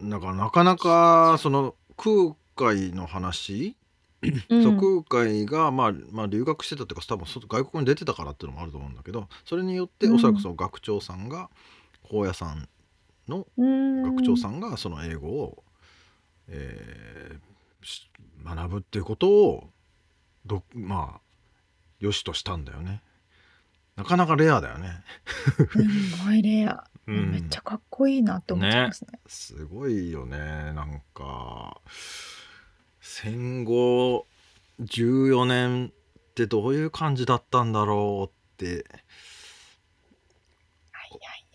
[0.00, 3.76] なんかなかなかその空海の話、
[4.22, 4.62] うん。
[4.62, 10.14] そう空海が、まあ、まあ留学してたっていうか多分そ外国に出てたからっていうのもあると思うんだけどそれによってうん。
[10.14, 11.50] おそらくその学長さんが
[12.02, 12.68] 高野山
[13.28, 15.64] の学長さんがその英語を、
[16.48, 17.48] えー
[17.82, 18.10] し
[18.44, 19.70] 学ぶっていうことを
[20.46, 21.20] どまあ
[22.00, 23.02] 良しとしたんだよね。
[23.96, 25.02] なかなかレアだよね。
[25.72, 27.30] すごいレア、うん。
[27.32, 29.18] めっちゃかっこいいなって思っちゃいますね。
[29.26, 31.80] すごいよねなんか。
[33.00, 34.26] 戦後
[34.80, 38.84] 14年ってどういう感じだったんだろうって。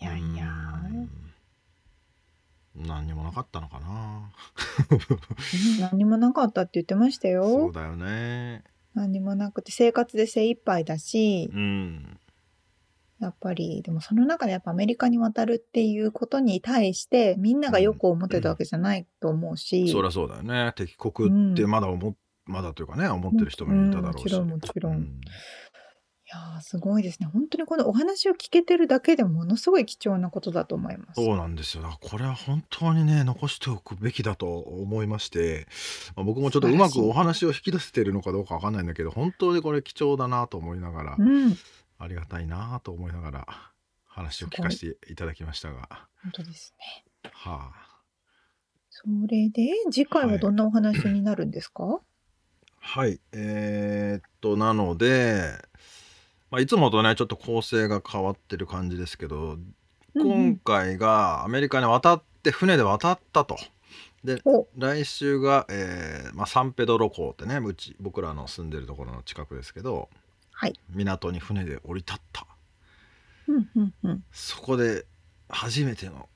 [0.00, 0.44] いやいやいや。
[0.44, 1.10] うん。
[2.86, 4.32] 何にもなかったのかな。
[4.90, 4.94] う
[5.78, 7.72] ん何もなかったって言ってましたそうよ。
[7.72, 8.64] だよね。
[8.94, 12.18] 何もなくて生活で精一杯だし、うん
[13.24, 20.72] やっぱりでもその中でやっぱアメリカに渡るっていうことに対してみんながよく思ってたわけじゃないと思うし、そりゃそうだよね。
[20.76, 22.14] 敵国ってまだ思っ
[22.46, 24.48] まだというかね思ってる人もいただろうし、うん。
[24.48, 24.92] もちろんもちろん。
[24.94, 25.20] うん。
[26.26, 27.28] いやーすごいですね。
[27.30, 31.22] 本当にこのお話を聞けてるだけでものすごい貴重なことだと思います。
[31.22, 31.98] そうなんですよ。
[32.00, 35.66] これは本当にね残しておくべきだと思いまして、
[36.16, 41.56] まあ僕もちょっとうまくお話を引き出せてるのかどうかわかんないんだけど本当にこれ貴重だなと思いながら、うん、
[41.98, 43.46] ありがたいなと思いながら
[44.06, 45.88] 話を聞かせていただきましたが。
[46.22, 47.04] 本当ですね。
[47.32, 47.90] はあ。
[48.90, 52.00] それで次回はどんなお話になるんですか？
[52.78, 53.20] はい。
[53.32, 55.50] えーっとなので、
[56.50, 59.74] まあ、いつもとねちょっと構成が変わってる感じですけど、うんうん
[60.16, 63.56] 今回がアメリカに渡って船で渡ったと。
[64.22, 64.68] でお。
[64.78, 70.08] 来週が、えーまあ、サンペドロ港ってねうち僕らの住んでるところの近くですけど
[70.54, 70.74] はい。
[70.90, 72.46] 港に船で降り立った
[73.48, 74.24] うんうんうん。
[74.32, 75.04] そこで
[75.48, 76.28] 初めての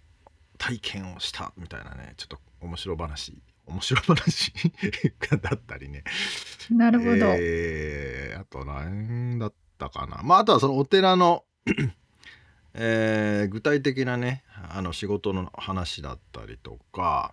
[0.58, 4.52] 体験をしたみたいなねちょっと面白話面白話
[5.40, 6.02] だったりね
[6.70, 7.12] なるほど。
[7.38, 11.44] えーあと何だったかなまああとはそのお寺の、
[12.74, 17.32] えー具体的なねあの仕事の話だったりとか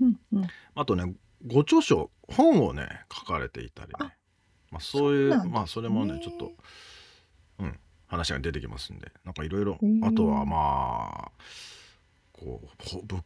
[0.00, 0.46] うんうん。
[0.74, 1.14] あとね
[1.46, 4.12] ご著書本をね書かれていたりねあ
[4.70, 6.52] まあ、そういうまあそれもねちょっと
[7.58, 11.30] うん話が出てきますんでなんかいろいろあとはまあ
[12.32, 13.22] こうほ仏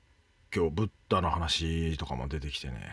[0.50, 2.92] 教ブッダの話とかも出てきてね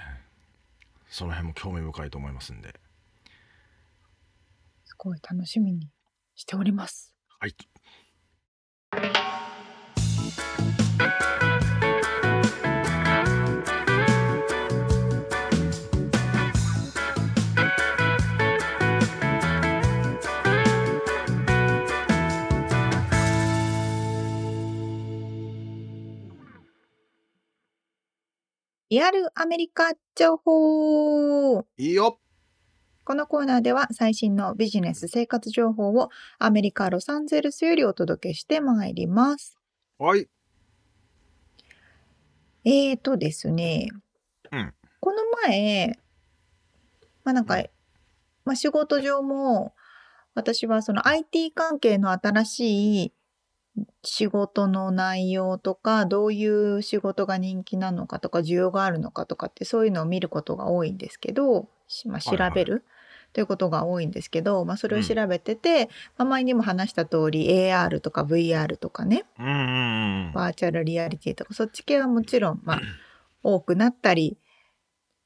[1.09, 2.79] その辺も興味深いと思いますんで。
[4.85, 5.89] すごい楽しみに
[6.35, 7.13] しております。
[7.39, 7.55] はい
[28.91, 31.65] リアルアメリカ情報。
[31.77, 32.19] いいよ。
[33.05, 39.57] このコーナーでは最新のビジネス生活情報をアメリカ・ロサンゼルスよりお届けしてまいります。
[39.97, 40.27] はい。
[42.65, 43.87] えーとですね、
[44.51, 44.73] うん。
[44.99, 45.97] この前、
[47.23, 47.63] まあなんか、
[48.43, 49.73] まあ仕事上も
[50.35, 53.13] 私はその IT 関係の新しい
[54.03, 62.51] 仕事の内容とか、どういう仕事が人気なのかとか、需要があるのかとかってそういうのを見ることが多いんですけど、しまあ、調はいはい。
[62.53, 62.83] べる
[63.33, 72.81] ということが多いんですけど、まあそれを調べてて、まあ前にも話した通り AR とか VR とかね、うんうんうんバーチャルリアリティとかそっち系はもちろんまあ
[73.43, 74.37] 多くなったり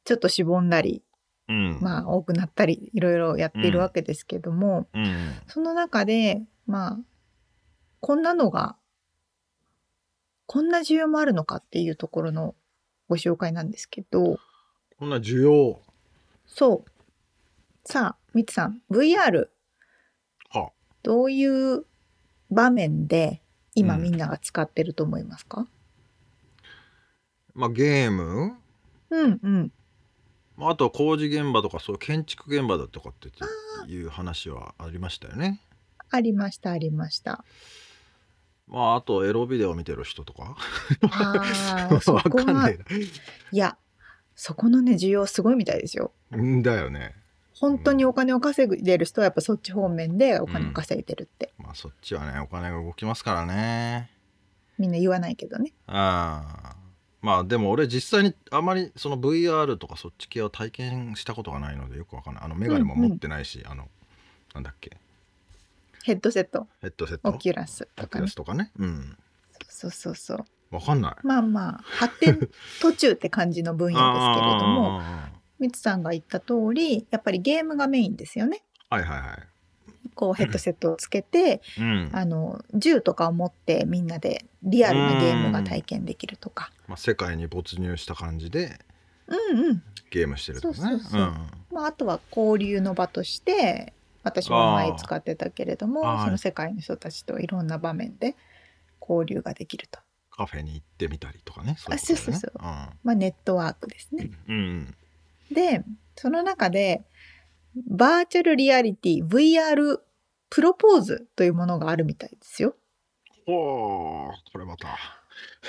[0.04, 1.04] ちょっとしぼんだり
[1.48, 1.80] うん。
[1.82, 5.34] まあ多くなったりいろいろやっているわけですけども、うん。
[5.48, 6.98] その中でまあ
[8.00, 8.76] こんなのが
[10.48, 12.56] こんな需要もあるのかっていうところの
[13.10, 14.40] ご紹介なんですけど。
[14.98, 15.82] こんな需要。
[16.46, 16.92] そう。
[17.84, 19.48] さあみつさん VR
[20.52, 20.72] は。
[21.04, 21.86] どういう
[22.52, 23.42] 場面で
[23.74, 24.02] 今うん。
[24.04, 25.68] みんなが使ってると思いますか、
[27.54, 28.56] まあゲーム。
[29.10, 29.72] うん、うん。
[30.58, 33.30] まああとは工事現場とかそういう建築現場だとかって
[33.92, 35.60] いう話はありましたよね。
[36.12, 37.32] ありましたありました。
[37.32, 37.46] ま
[38.78, 40.56] ああとエロビデオ見てる人とか？
[42.12, 42.70] わかんな。
[42.70, 42.78] い
[43.52, 43.78] いや、
[44.36, 46.12] そこのね、需要すごいみたいですよ。
[46.62, 47.16] だよね。
[47.58, 54.12] 本当にお金を稼いでる人はやっぱそっち方面でお金を稼いでるって、まあそっちはねお金が動きますからね。
[54.78, 55.72] みんな言わないけどね。
[55.88, 56.76] ああ
[57.22, 62.44] まあでも俺実際にあまりその VR とかそっち系は体験したことがないのでよくわかんない。
[62.44, 63.88] あのメガネも持ってないし、あの
[64.54, 64.98] なんだっけ？
[66.06, 67.30] ヘッドセット、ヘッドセット？
[67.30, 68.30] オキュラスとかね。
[68.30, 68.72] とかね。
[68.78, 69.18] うん。
[69.68, 70.46] そうそうそう。
[70.70, 71.16] わかんない。
[71.24, 72.48] まあまあ、発展
[72.80, 78.62] 途中って感じの分野ですけれども、あみつさんが言った通り、やっぱりゲームがメインですよね。
[78.92, 79.40] ーはいはいはい。
[80.14, 82.12] こうヘッドセットをつけて、うん。
[82.14, 86.72] あの銃とかを持ってみんなでリアルなゲームが体験できるとか。
[86.88, 88.80] まあ、世界に没入した感じで
[89.26, 89.84] うんうん。
[90.12, 91.02] ゲームしてるとかね。
[91.78, 93.92] あとは交流の場として
[94.26, 98.36] 私も前使ってたけれどもその世界の人たちといろんな場面で
[99.00, 100.00] 交流ができると、
[100.32, 102.52] カフェに行ってみたりとかねあそうそうそう。
[102.56, 102.62] う
[103.04, 104.32] まあ、ネットワークですね。
[104.50, 104.56] うん。
[104.56, 104.96] うん。
[105.54, 105.84] で
[106.16, 107.04] その中で
[107.88, 110.00] バーチャルリアリティ VR
[110.50, 112.76] プロポーズというものがあるみたいですよ。
[113.48, 114.98] おーこれまた。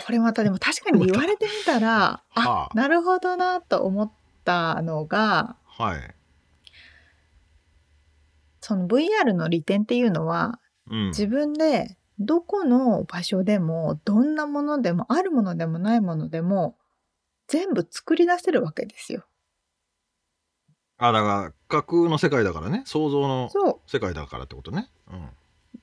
[0.06, 2.74] これまたでも確かに言われてみたらあはあ。
[2.74, 4.12] なるほどなと思っ
[4.44, 6.14] たのがはい、
[8.66, 10.58] その VR の利点っていうのは
[10.90, 16.76] うん、自分でどこの場所でもどんなものでもあるものでもないものでも
[17.48, 19.24] 全部作り出せるわけですよ。
[20.98, 22.82] あだから架空の世界だからね。
[22.86, 23.50] 想像の
[23.86, 25.28] 世界だからってことね、うん、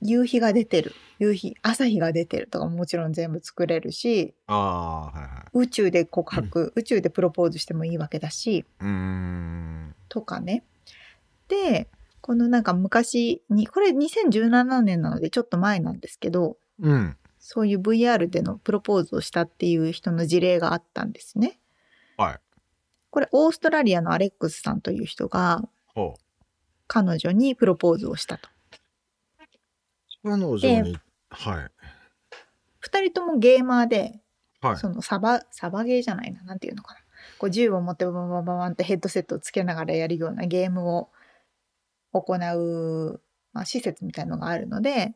[0.00, 0.92] 夕日が出てる。
[1.20, 5.48] 夕日朝日が出てるとかももちろん全部作れるしああはいはい。
[5.52, 8.64] 宇宙で告白、宇宙でプロポーズしてもいいわけだし。
[8.80, 9.94] うーん。
[10.08, 10.64] とかね。
[11.48, 11.88] で
[12.24, 17.16] このなんか昔にこれ2017年なのでちょっと前なんですけどうん。
[17.38, 21.60] そういう VR でのプロポーズをしたっていう人の事例があったんですね。
[22.16, 22.38] はい。
[23.10, 25.68] これオーストラリアのアレックスさんという人が
[26.86, 28.48] 彼女にプロポーズをしたと。
[30.22, 30.98] 彼女に
[31.28, 31.70] はい。
[32.78, 34.22] 二人ともゲーマーで
[34.62, 34.76] はい。
[34.78, 37.00] そのサバサバゲーじゃないななんていうのかな。
[37.36, 41.10] こう銃を持ってバババババンってヘッドセットをつけながらやるようなゲームを
[42.22, 43.20] 行う、
[43.52, 45.14] まあ、施設みたいのがあるので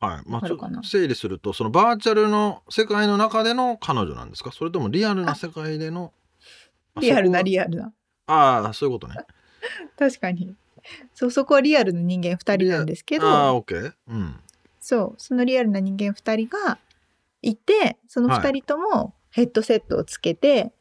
[0.00, 0.28] はい。
[0.28, 4.50] まあ、ちょっと整理するとそのバーチャルの世界の中での彼女なんですか？
[4.50, 6.12] それともリアルな世界での
[6.96, 7.84] あリアルなリアルな。
[7.84, 7.92] が
[8.26, 9.14] ああそういうことね。
[9.96, 10.56] 確かに。
[11.14, 13.94] そうそこはリアルな人間2人なんですけああどオッケー。
[14.08, 14.40] うん。
[14.80, 16.78] そうそのリアルな人間2人が
[17.40, 20.72] いてその2人ともヘッドセットをつけて、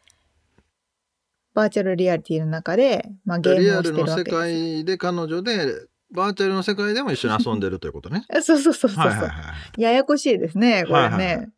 [1.53, 4.39] バーチャルリアリティの中で、まあ、ゲーリムをしてアルの世るわけですよ。
[4.39, 8.25] 界で彼女でバーチャルの世界でも一緒に遊んでるということね。
[8.33, 9.05] あそうそうそうそう。
[9.05, 11.01] はいはいはいややこしいですねこれね。
[11.01, 11.49] はいはいはい。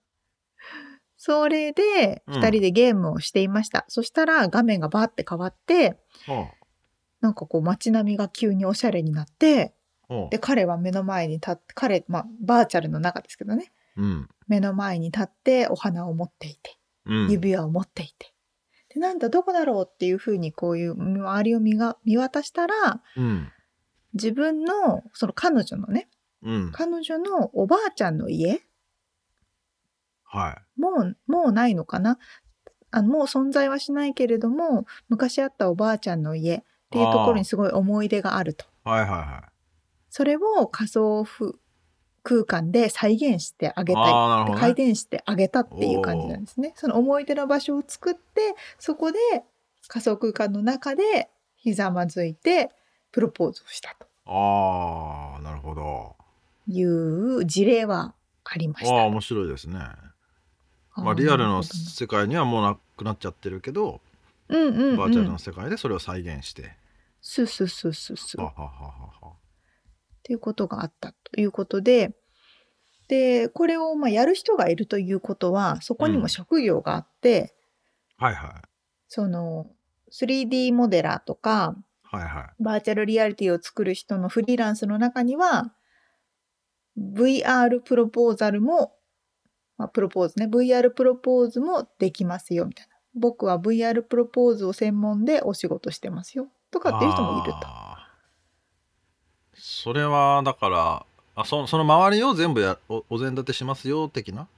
[1.17, 2.35] それでうん。
[2.35, 6.51] 2人でゲームをしていました、そしたら画面がバーって変わっては
[7.21, 9.73] なんかこう街並みが急におしゃれになって
[10.09, 13.71] あはあで彼は目の前に立って彼、まあ、バーチャルの中ですけどね。
[13.95, 14.29] うん。
[14.47, 17.31] 目の前に立ってお花を持っていてうん。
[17.31, 18.32] 指輪を持っていて、
[18.93, 23.51] でなんだどこだろうっていうふうにこういう周りを見が見渡したらうん。
[24.13, 26.07] 自分のその彼女のね
[26.43, 26.71] うん。
[26.71, 28.61] 彼女のおばあちゃんの家
[30.23, 30.81] はい。
[30.81, 32.19] もうもうないのかな？
[32.91, 38.65] あのもう存在はしないけれども昔あったおばあちゃんの家っていうところにすごい思い出があると。
[38.83, 39.51] はいはいはい。
[40.09, 41.53] それを仮想風
[42.23, 44.51] 空間で再現してあげたい。
[44.51, 44.55] ね。
[44.57, 46.73] 回転してあげたっていう感じなんですね。
[46.75, 49.19] その思い出の場所を作ってそこで
[49.87, 52.71] 仮想空間の中でひざまずいて
[53.11, 54.07] プロポーズをしたと。
[54.25, 56.15] ああなるほど。
[56.67, 58.13] いう事例は
[58.45, 58.95] ありました。
[58.95, 59.79] ああ面白いですね。
[60.95, 63.99] まあリアルの世界にはもうなくなっちゃってるけど
[64.47, 66.75] うんうん、うん、バーチャルの世界でそれを再現して。
[67.21, 68.69] スースースースースーはははは
[69.21, 69.33] は
[70.23, 72.15] っていうことがあったということで
[73.09, 77.53] でこれをまあやる人がいるということはそこにも職業があって、
[78.17, 78.51] はいはい。
[79.09, 79.67] その
[80.11, 82.63] 3D モデラーとかはいはい。
[82.63, 85.73] バーチャルリアリティを作る人のフリーランスの中には
[86.97, 88.93] VR プロポーザルも、
[89.77, 92.93] まあ、プロポーズね VR プロポーズもできますよみたいな。
[93.15, 97.92] 僕は VR プロポーズを専門でお仕事してますよとかっていう人もいると。
[99.65, 101.05] それはだから
[101.35, 104.49] あそその周りを全部やおお膳立てしますよ的な？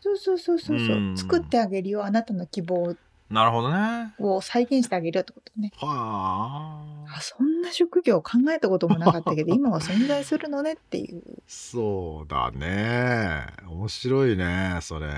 [0.00, 0.96] そうそうそうそうそう。
[0.96, 1.16] うん。
[1.18, 2.94] 作ってあげるよあなたの希望
[3.28, 4.14] なるほどね。
[4.20, 5.72] を再現してあげるよってことね。
[5.78, 7.16] はあ。
[7.16, 11.22] あそんな職業考えたこともなかったけど 今は存在するのねっていう。
[11.48, 13.46] そうだね。
[13.66, 15.08] 面白いねそれ。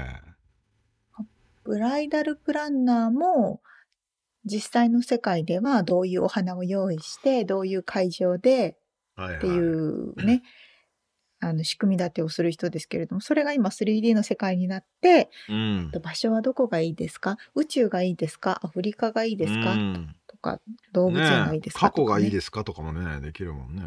[1.65, 3.61] ブライダルプランナーも
[4.47, 8.79] 実際の世界ではどういうお花を用意してどういう会場で
[9.17, 9.59] はいはいってい。
[9.61, 10.43] うね、
[11.41, 15.91] あの仕組み立てをする人ですけれどもそれが今 3D の世界になってうん。
[16.03, 17.37] 場所はどこがいいですか？
[17.55, 18.61] 宇宙がいいですか？
[18.63, 20.17] アフリカがいいですか、うん。
[20.27, 20.61] とか
[20.93, 21.87] 動物園がいいですか？
[21.87, 22.65] ね過去がいいすですか？
[22.65, 23.83] とかもねできるもんね。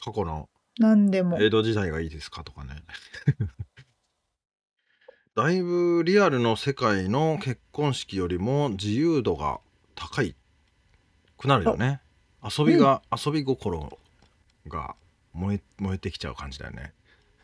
[0.00, 1.38] 過去の何でも。
[1.40, 2.44] 江戸時代がいいですか？
[2.44, 2.82] とかね。
[5.34, 9.60] だいぶリアルの世界の結婚式よりも自由度が
[9.94, 10.36] 高い
[11.38, 12.00] くなるよね。
[12.42, 13.98] 遊びが、遊び心
[14.68, 14.96] が
[15.32, 16.92] 燃え燃えてきちゃう感じだよね。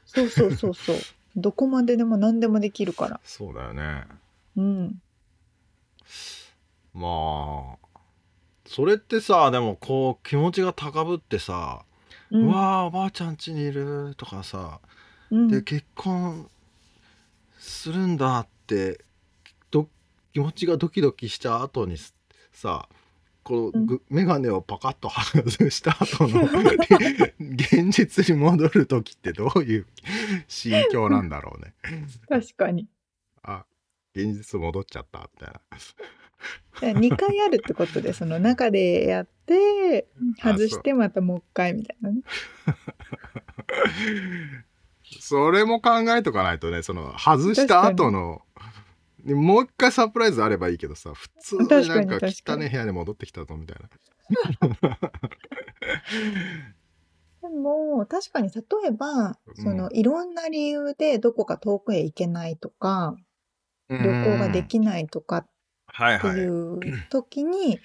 [0.07, 0.97] そうそうそうそう。
[1.37, 3.21] どこまででも何でもできるから。
[3.25, 4.05] そうだよね。
[4.57, 5.03] うん。
[6.95, 7.89] まあ
[8.67, 11.85] それってさでもこう気持ちが高ぶってさ、
[12.31, 14.81] ううんわーおばあちゃん家にいるとかさ
[15.31, 15.49] うん。
[15.49, 16.51] で結婚
[17.59, 19.05] するんだって
[19.71, 19.89] ど
[20.33, 22.15] 気持ちがドキドキした後にす
[22.53, 22.89] さ
[23.49, 23.87] こう、うん。
[23.87, 26.43] ぐ眼鏡をパカッと外した後の
[27.41, 29.87] 現実に戻る時ってどういう
[30.47, 31.73] 心境なんだろうね。
[32.29, 32.87] 確かに。
[33.43, 33.65] あ
[34.15, 37.01] 現実戻っちゃったみたいな。
[37.01, 40.07] 2回あるってことでその中でやって
[40.43, 42.21] あ外してまたもう一回みたいなね。
[45.21, 48.43] そ れも考えとかないとねその外した後の
[49.25, 53.89] でもう一回サプライズあればいいけどさ普通になんか汚い部屋に戻ってきたぞみたいな。
[57.41, 63.17] でも確かに例えばうんそのいろんな理由でどこか遠くへ行けないとか
[63.89, 65.49] 旅行ができないとかって
[65.87, 66.37] はいはい。
[66.37, 67.81] いう時に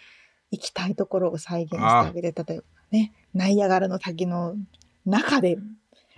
[0.52, 4.56] 行きたいところを再現してあげて例えばねナイアガラの滝の
[5.06, 5.58] 中で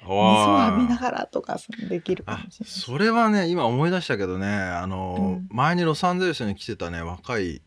[0.07, 1.57] 水を浴びながらとか
[1.89, 2.71] できるかあもしれない。
[2.71, 5.47] それはね今思い出したけどねあの、うん。
[5.49, 7.61] 前にロサンゼルスに来てたね若い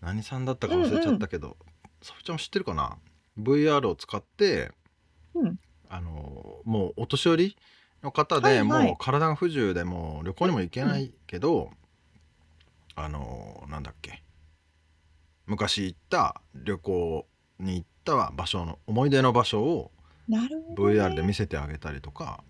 [0.00, 1.56] 何さんだったか忘れちゃったけど、
[2.02, 2.98] さふちゃんも知ってるかな
[3.38, 4.70] ？VR を使って、
[5.34, 5.58] うん。
[5.88, 7.56] あのもうお年寄り
[8.02, 8.86] の方で、はいはい。
[8.86, 11.70] もう体が不自由でもう旅行にも行けないけど、
[12.94, 14.22] あのなんだっけ。
[15.46, 17.26] 昔行った旅行
[17.58, 19.90] に行った場所の思い出の場所を
[20.28, 21.00] なるほど、ね。
[21.00, 22.42] VR で見せてあげたりとか。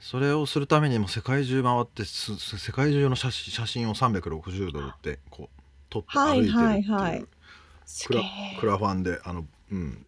[0.00, 7.24] それをするためにも世界中回って世界中の写真写真を360度ってこう撮って歩いてるっていう、はいはいはい
[7.86, 8.22] すげえ。
[8.58, 10.06] クラファンであのうん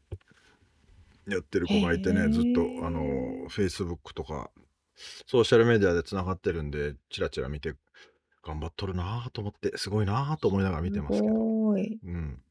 [1.29, 4.51] やってる子がいてねずっとあのフェイスブックとか
[5.27, 7.75] ソーシャルメディアでつながってるんでチラチラ見て
[8.45, 11.35] 頑張っとるなぁと思ってすごいなぁと思いながら見てますけど。
[11.35, 12.46] うんあ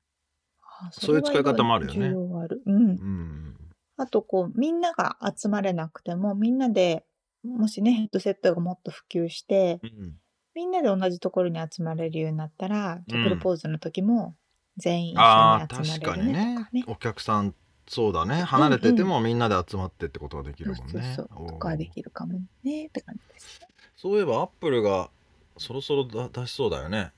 [0.92, 2.08] そういう使い方もあるよね。
[2.08, 2.92] うんう。
[2.92, 3.58] ん、
[3.98, 7.06] あとこうみんなが集まれなくてもみんなで
[7.44, 10.16] もしねヘッドセットがもっと普及してうん
[10.56, 14.36] みんなで同じところに集まれるようになったらプルポーズの時も
[14.78, 16.84] 全員一緒に集まれるねねとかね。
[16.88, 17.54] お客さん
[17.88, 21.18] そうだね離れててもみんなで集まってってことができるもんね。
[21.18, 23.60] とかできるかもねって感じです。
[23.98, 25.10] そういえばアップルが
[25.58, 27.12] そろそろだ出しそうだよね。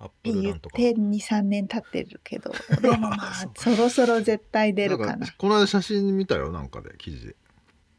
[0.00, 0.76] アップルな言っんとか。
[0.76, 2.52] て23年経ってるけど。
[2.80, 5.26] でもまあそろそろ絶対出るかな。
[5.36, 7.28] この間写真見たよなんかで記事。
[7.28, 7.36] で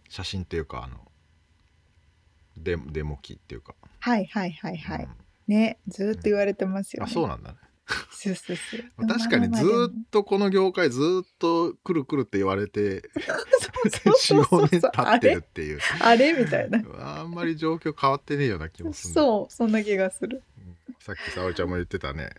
[0.10, 1.10] 写真っていうかあの
[2.58, 5.04] デデモ機っていうか、はいはいはいはい。
[5.04, 5.10] うん。
[5.48, 7.14] ねずーっと言われてますよあね。
[7.14, 7.58] そうなんだね。
[8.12, 8.84] そうそうそう。
[8.98, 13.10] まあ確かにずーっとこの業界ずーっとくるくるって言われて
[13.92, 15.80] そうそうそう45年経ってるっていう。
[16.00, 16.34] あれ？
[16.34, 16.82] みたいな。
[17.20, 20.44] あんまり状況変わってねえような気もするそうそんな気がする。
[21.04, 22.30] さっき沙織ちゃんも言ってたね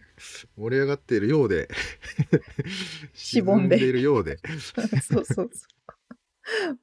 [0.56, 1.68] 盛り上がっているようで
[3.12, 5.50] しぼんで沈いるようで そうそうそう。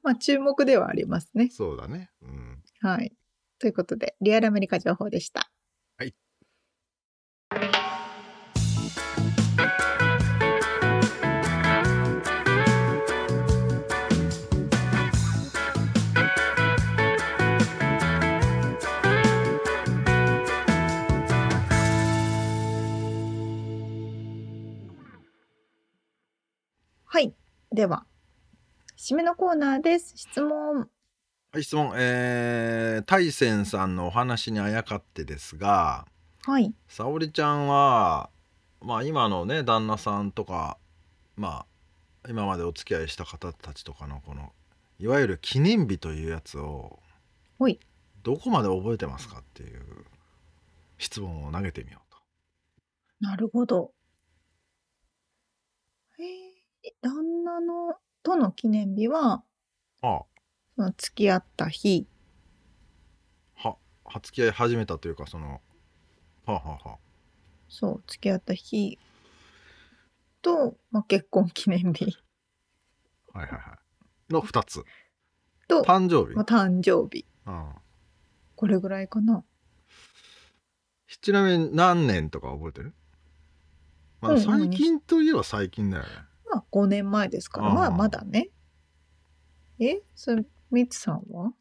[0.02, 1.48] まあ注目ではありますね。
[1.50, 3.12] そうだねうんはい。
[3.58, 5.50] ということで、リアルアメリカ情報でした。
[27.72, 28.04] では、
[28.98, 30.14] 締めのコーナーです。
[30.16, 30.88] 質問。
[31.52, 36.06] はい質問えー、大仙さんのお話にあやかってですが
[36.44, 36.72] はい。
[36.88, 38.30] 沙織ちゃんは
[38.80, 40.78] まあ今のね旦那さんとか
[41.36, 41.64] ま
[42.24, 44.52] あ今までお付き合いした方たちとかのこの
[44.98, 47.00] いわゆる記念日というやつを
[48.22, 50.04] どこまで覚えてますかっていう
[50.98, 52.18] 質問を投げてみようと。
[53.20, 53.92] なるほど。
[56.82, 59.42] えー、旦那のとの記念日は、
[60.02, 60.24] あ
[60.76, 62.06] その付き合った日、
[63.56, 65.60] あはは付き合い始めたというかその
[66.46, 66.98] はあ、はあはあ、
[67.68, 68.98] そう、付き合った日。
[70.42, 72.16] と、まあ、結婚記念日。
[73.32, 73.78] はいはいは
[74.30, 74.32] い。
[74.32, 74.84] の2つ。
[75.68, 77.26] と、誕生日、まあ、誕生日。
[77.46, 77.72] うん、
[78.56, 79.44] これぐらいかな。
[81.20, 82.94] ちなみに何年とか覚えてる？
[84.20, 86.08] まあうんうん最近といえば最近だよね。
[86.50, 88.50] まあ、5年前ですから、あーまあ、まだね。
[89.78, 90.02] え？
[90.14, 91.52] それ、ミツさんは？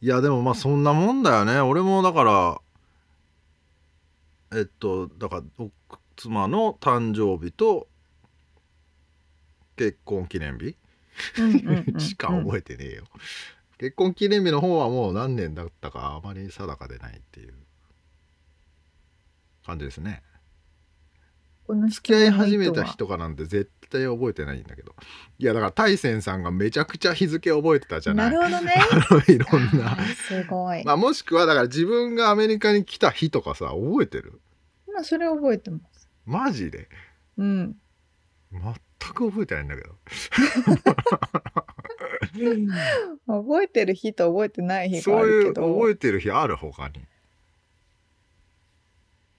[0.00, 1.60] いやでもまあそんなもんだよね。
[1.60, 2.60] 俺もだから
[4.58, 5.72] えっとだから奥
[6.16, 7.88] 妻の誕生日と
[9.76, 10.76] 結婚記念日？
[11.38, 13.04] うんうんうんしか覚えてねえよ、
[13.78, 17.54] 結婚記念日の方はもう何年だったかあまり定かでないっていう。
[19.64, 20.22] 感じですね。
[21.66, 24.94] この付き合い始めた日とかなんて絶対覚えてないんだけど
[25.38, 28.74] いやだから大仙さんがめちゃくちゃ日付覚えてたじゃなないるほどね。
[29.34, 29.96] いろんな
[30.28, 30.84] すごい。
[30.84, 34.40] まあもしくはだから自分がアメリカに来た日とかさ覚えてる？
[34.92, 36.08] まあ、それ覚えてます。
[36.26, 36.88] マジで？
[37.36, 37.76] うん。
[38.52, 38.62] 全
[39.12, 39.96] く覚えてないんだけど
[43.26, 45.74] 覚えてる日と覚えてない日がそういうあるけど。
[45.74, 46.56] 覚えてる日ある？
[46.56, 47.00] 他に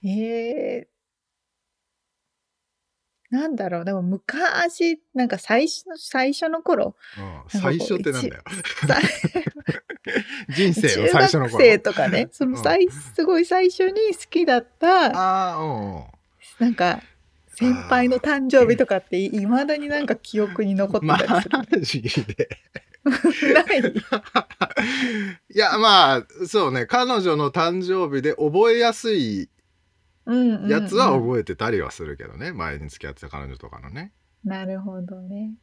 [0.04, 0.95] えー
[3.30, 7.60] なんだろう、でも昔、なんか最初の、最初の頃、うん。
[7.60, 8.42] 最初ってなんだよ。
[8.86, 8.98] さ
[10.50, 11.58] 人生の中最初の頃。
[11.58, 16.04] 学生とかね、その最、すごい最初に好きだった、ああうんうん。
[16.60, 17.02] なんか、
[17.48, 22.02] 先輩の誕生日とかって、いまだになんか記憶に残ってたりする。
[22.02, 22.06] い？
[25.54, 26.86] いやまあそうね。
[26.86, 29.48] 彼女の誕生日で覚えやすいうんうんうん
[30.26, 34.12] やつは覚えてたりはするけどね、前に付き合ってた彼女とかのね。
[34.44, 35.54] なるほどね。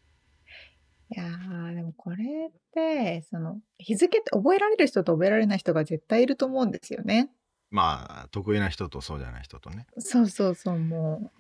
[1.10, 7.30] いやー、でもこれって、その、日付って覚えられる人と覚えられない人が絶対いると思うんですよね。
[7.70, 9.88] まあ得意な人とそうじゃない人とね。
[9.98, 11.32] そうそうそう、も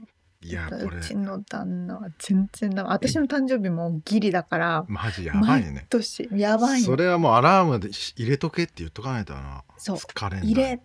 [0.43, 0.97] いやこれ。
[0.97, 5.71] うちの旦那は全然だ私の誕生日もギリだからマジやばいね。
[5.71, 6.85] 毎年やばいの。
[6.85, 9.63] それはもうアラームで入れとけって言っとかないとな。
[9.77, 9.95] そう。
[9.97, 10.81] 疲れ入れ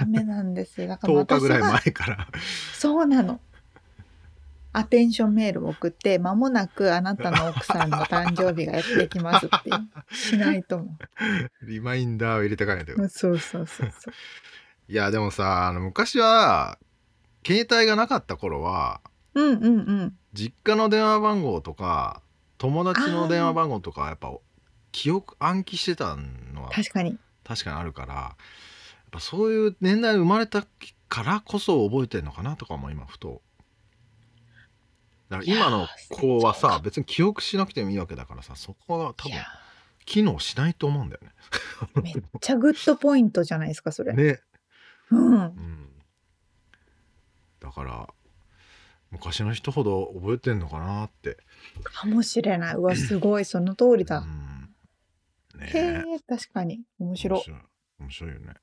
[0.00, 0.88] ダメなんですよ。
[0.88, 2.28] だから 10日ぐらい前から。
[2.72, 3.40] そうなの。
[4.72, 9.70] アテンションメールを送って間もなくあなたの奥さんの誕生日がやってきますって
[10.14, 10.96] しないと思
[11.62, 14.14] リマインダーを入れてかないとうそうそうそうそう。
[14.88, 16.78] いやでもさあの昔は
[17.48, 19.00] 携帯がなかった頃は
[19.32, 20.16] うんうんうん。
[20.34, 22.20] 実家の電話番号とか
[22.58, 24.36] 友達の電話番号とかやっぱ
[24.92, 26.14] 記憶暗記してた
[26.52, 27.16] のは確かに。
[27.44, 28.34] 確かにあるからやっ
[29.12, 30.66] ぱそういう年代に生まれた
[31.08, 33.40] からこそ覚えてんのかなとかも今ふと。
[35.30, 39.38] だから今の子はさ別に記憶しなくてもいいわけだからさそこは多分
[40.04, 41.20] 機能しないと思うんだよ
[42.02, 44.22] めっちゃグッドポイントじゃないですかそれ、ね。
[44.22, 44.40] ね、
[45.10, 45.34] うん。
[45.34, 45.77] うん、
[47.68, 48.08] だから
[49.10, 51.36] 昔の人ほど覚えてんのかなって。
[51.84, 52.74] かもしれない。
[52.76, 53.44] うわすごい。
[53.44, 56.80] その通りだ、うん、ねへええ確かに。
[56.98, 57.36] 面白。
[57.36, 57.40] い。
[58.00, 58.54] 面白いよね。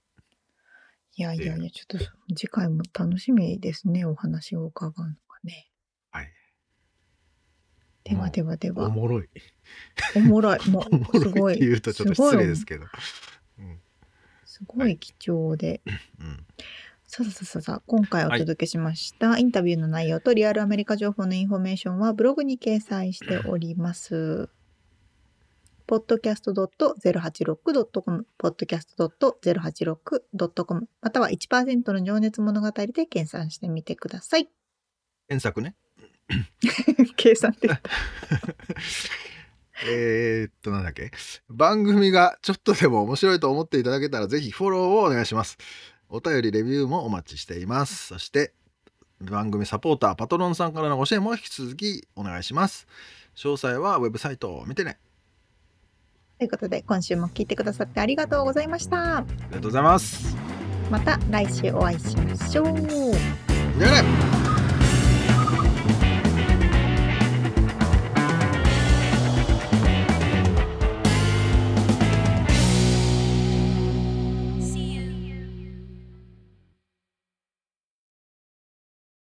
[1.17, 4.05] いやいやいやちょっと次回も楽しみですね。
[4.05, 5.69] お話を伺うのがね。
[6.09, 6.31] はい。
[8.03, 8.89] ではではでおは。
[8.89, 9.29] もろい。
[10.15, 10.69] おもろい。
[10.69, 10.83] も
[11.13, 12.85] うすごいって言うとちょっと失礼ですけど。
[13.59, 13.79] うん。
[14.45, 15.81] すごい貴重で、
[16.19, 16.45] うん
[17.15, 24.49] さあさあさあさあ今回お届けしました、インタビューの内容とリアルアメリカ情報のインフォメーションはブログに掲載しております。
[25.87, 34.49] podcast.086.com podcast.086.com または1%の情熱物語で検索してみてください。
[35.29, 35.73] 検索ね。
[37.15, 37.69] 計算で。
[39.87, 41.11] えーっと、なんだっけ。
[41.49, 45.57] 番組がちょっとでも面白いと思っていただけたら、ぜひフォローをお願いします。
[46.09, 48.07] お便り、レビューもお待ちしています。
[48.07, 48.53] そして、
[49.21, 52.87] 番組サポーター、パトロンさんからのご支援も引き続きお願いします。
[53.35, 54.97] 詳細はウェブサイトを見てね。
[56.37, 59.19] ということで今週も聞いてくださってありがとうございました。
[59.19, 60.35] ありがとうございます。
[60.89, 62.65] また来週お会いしましょう。
[63.79, 64.44] じゃあね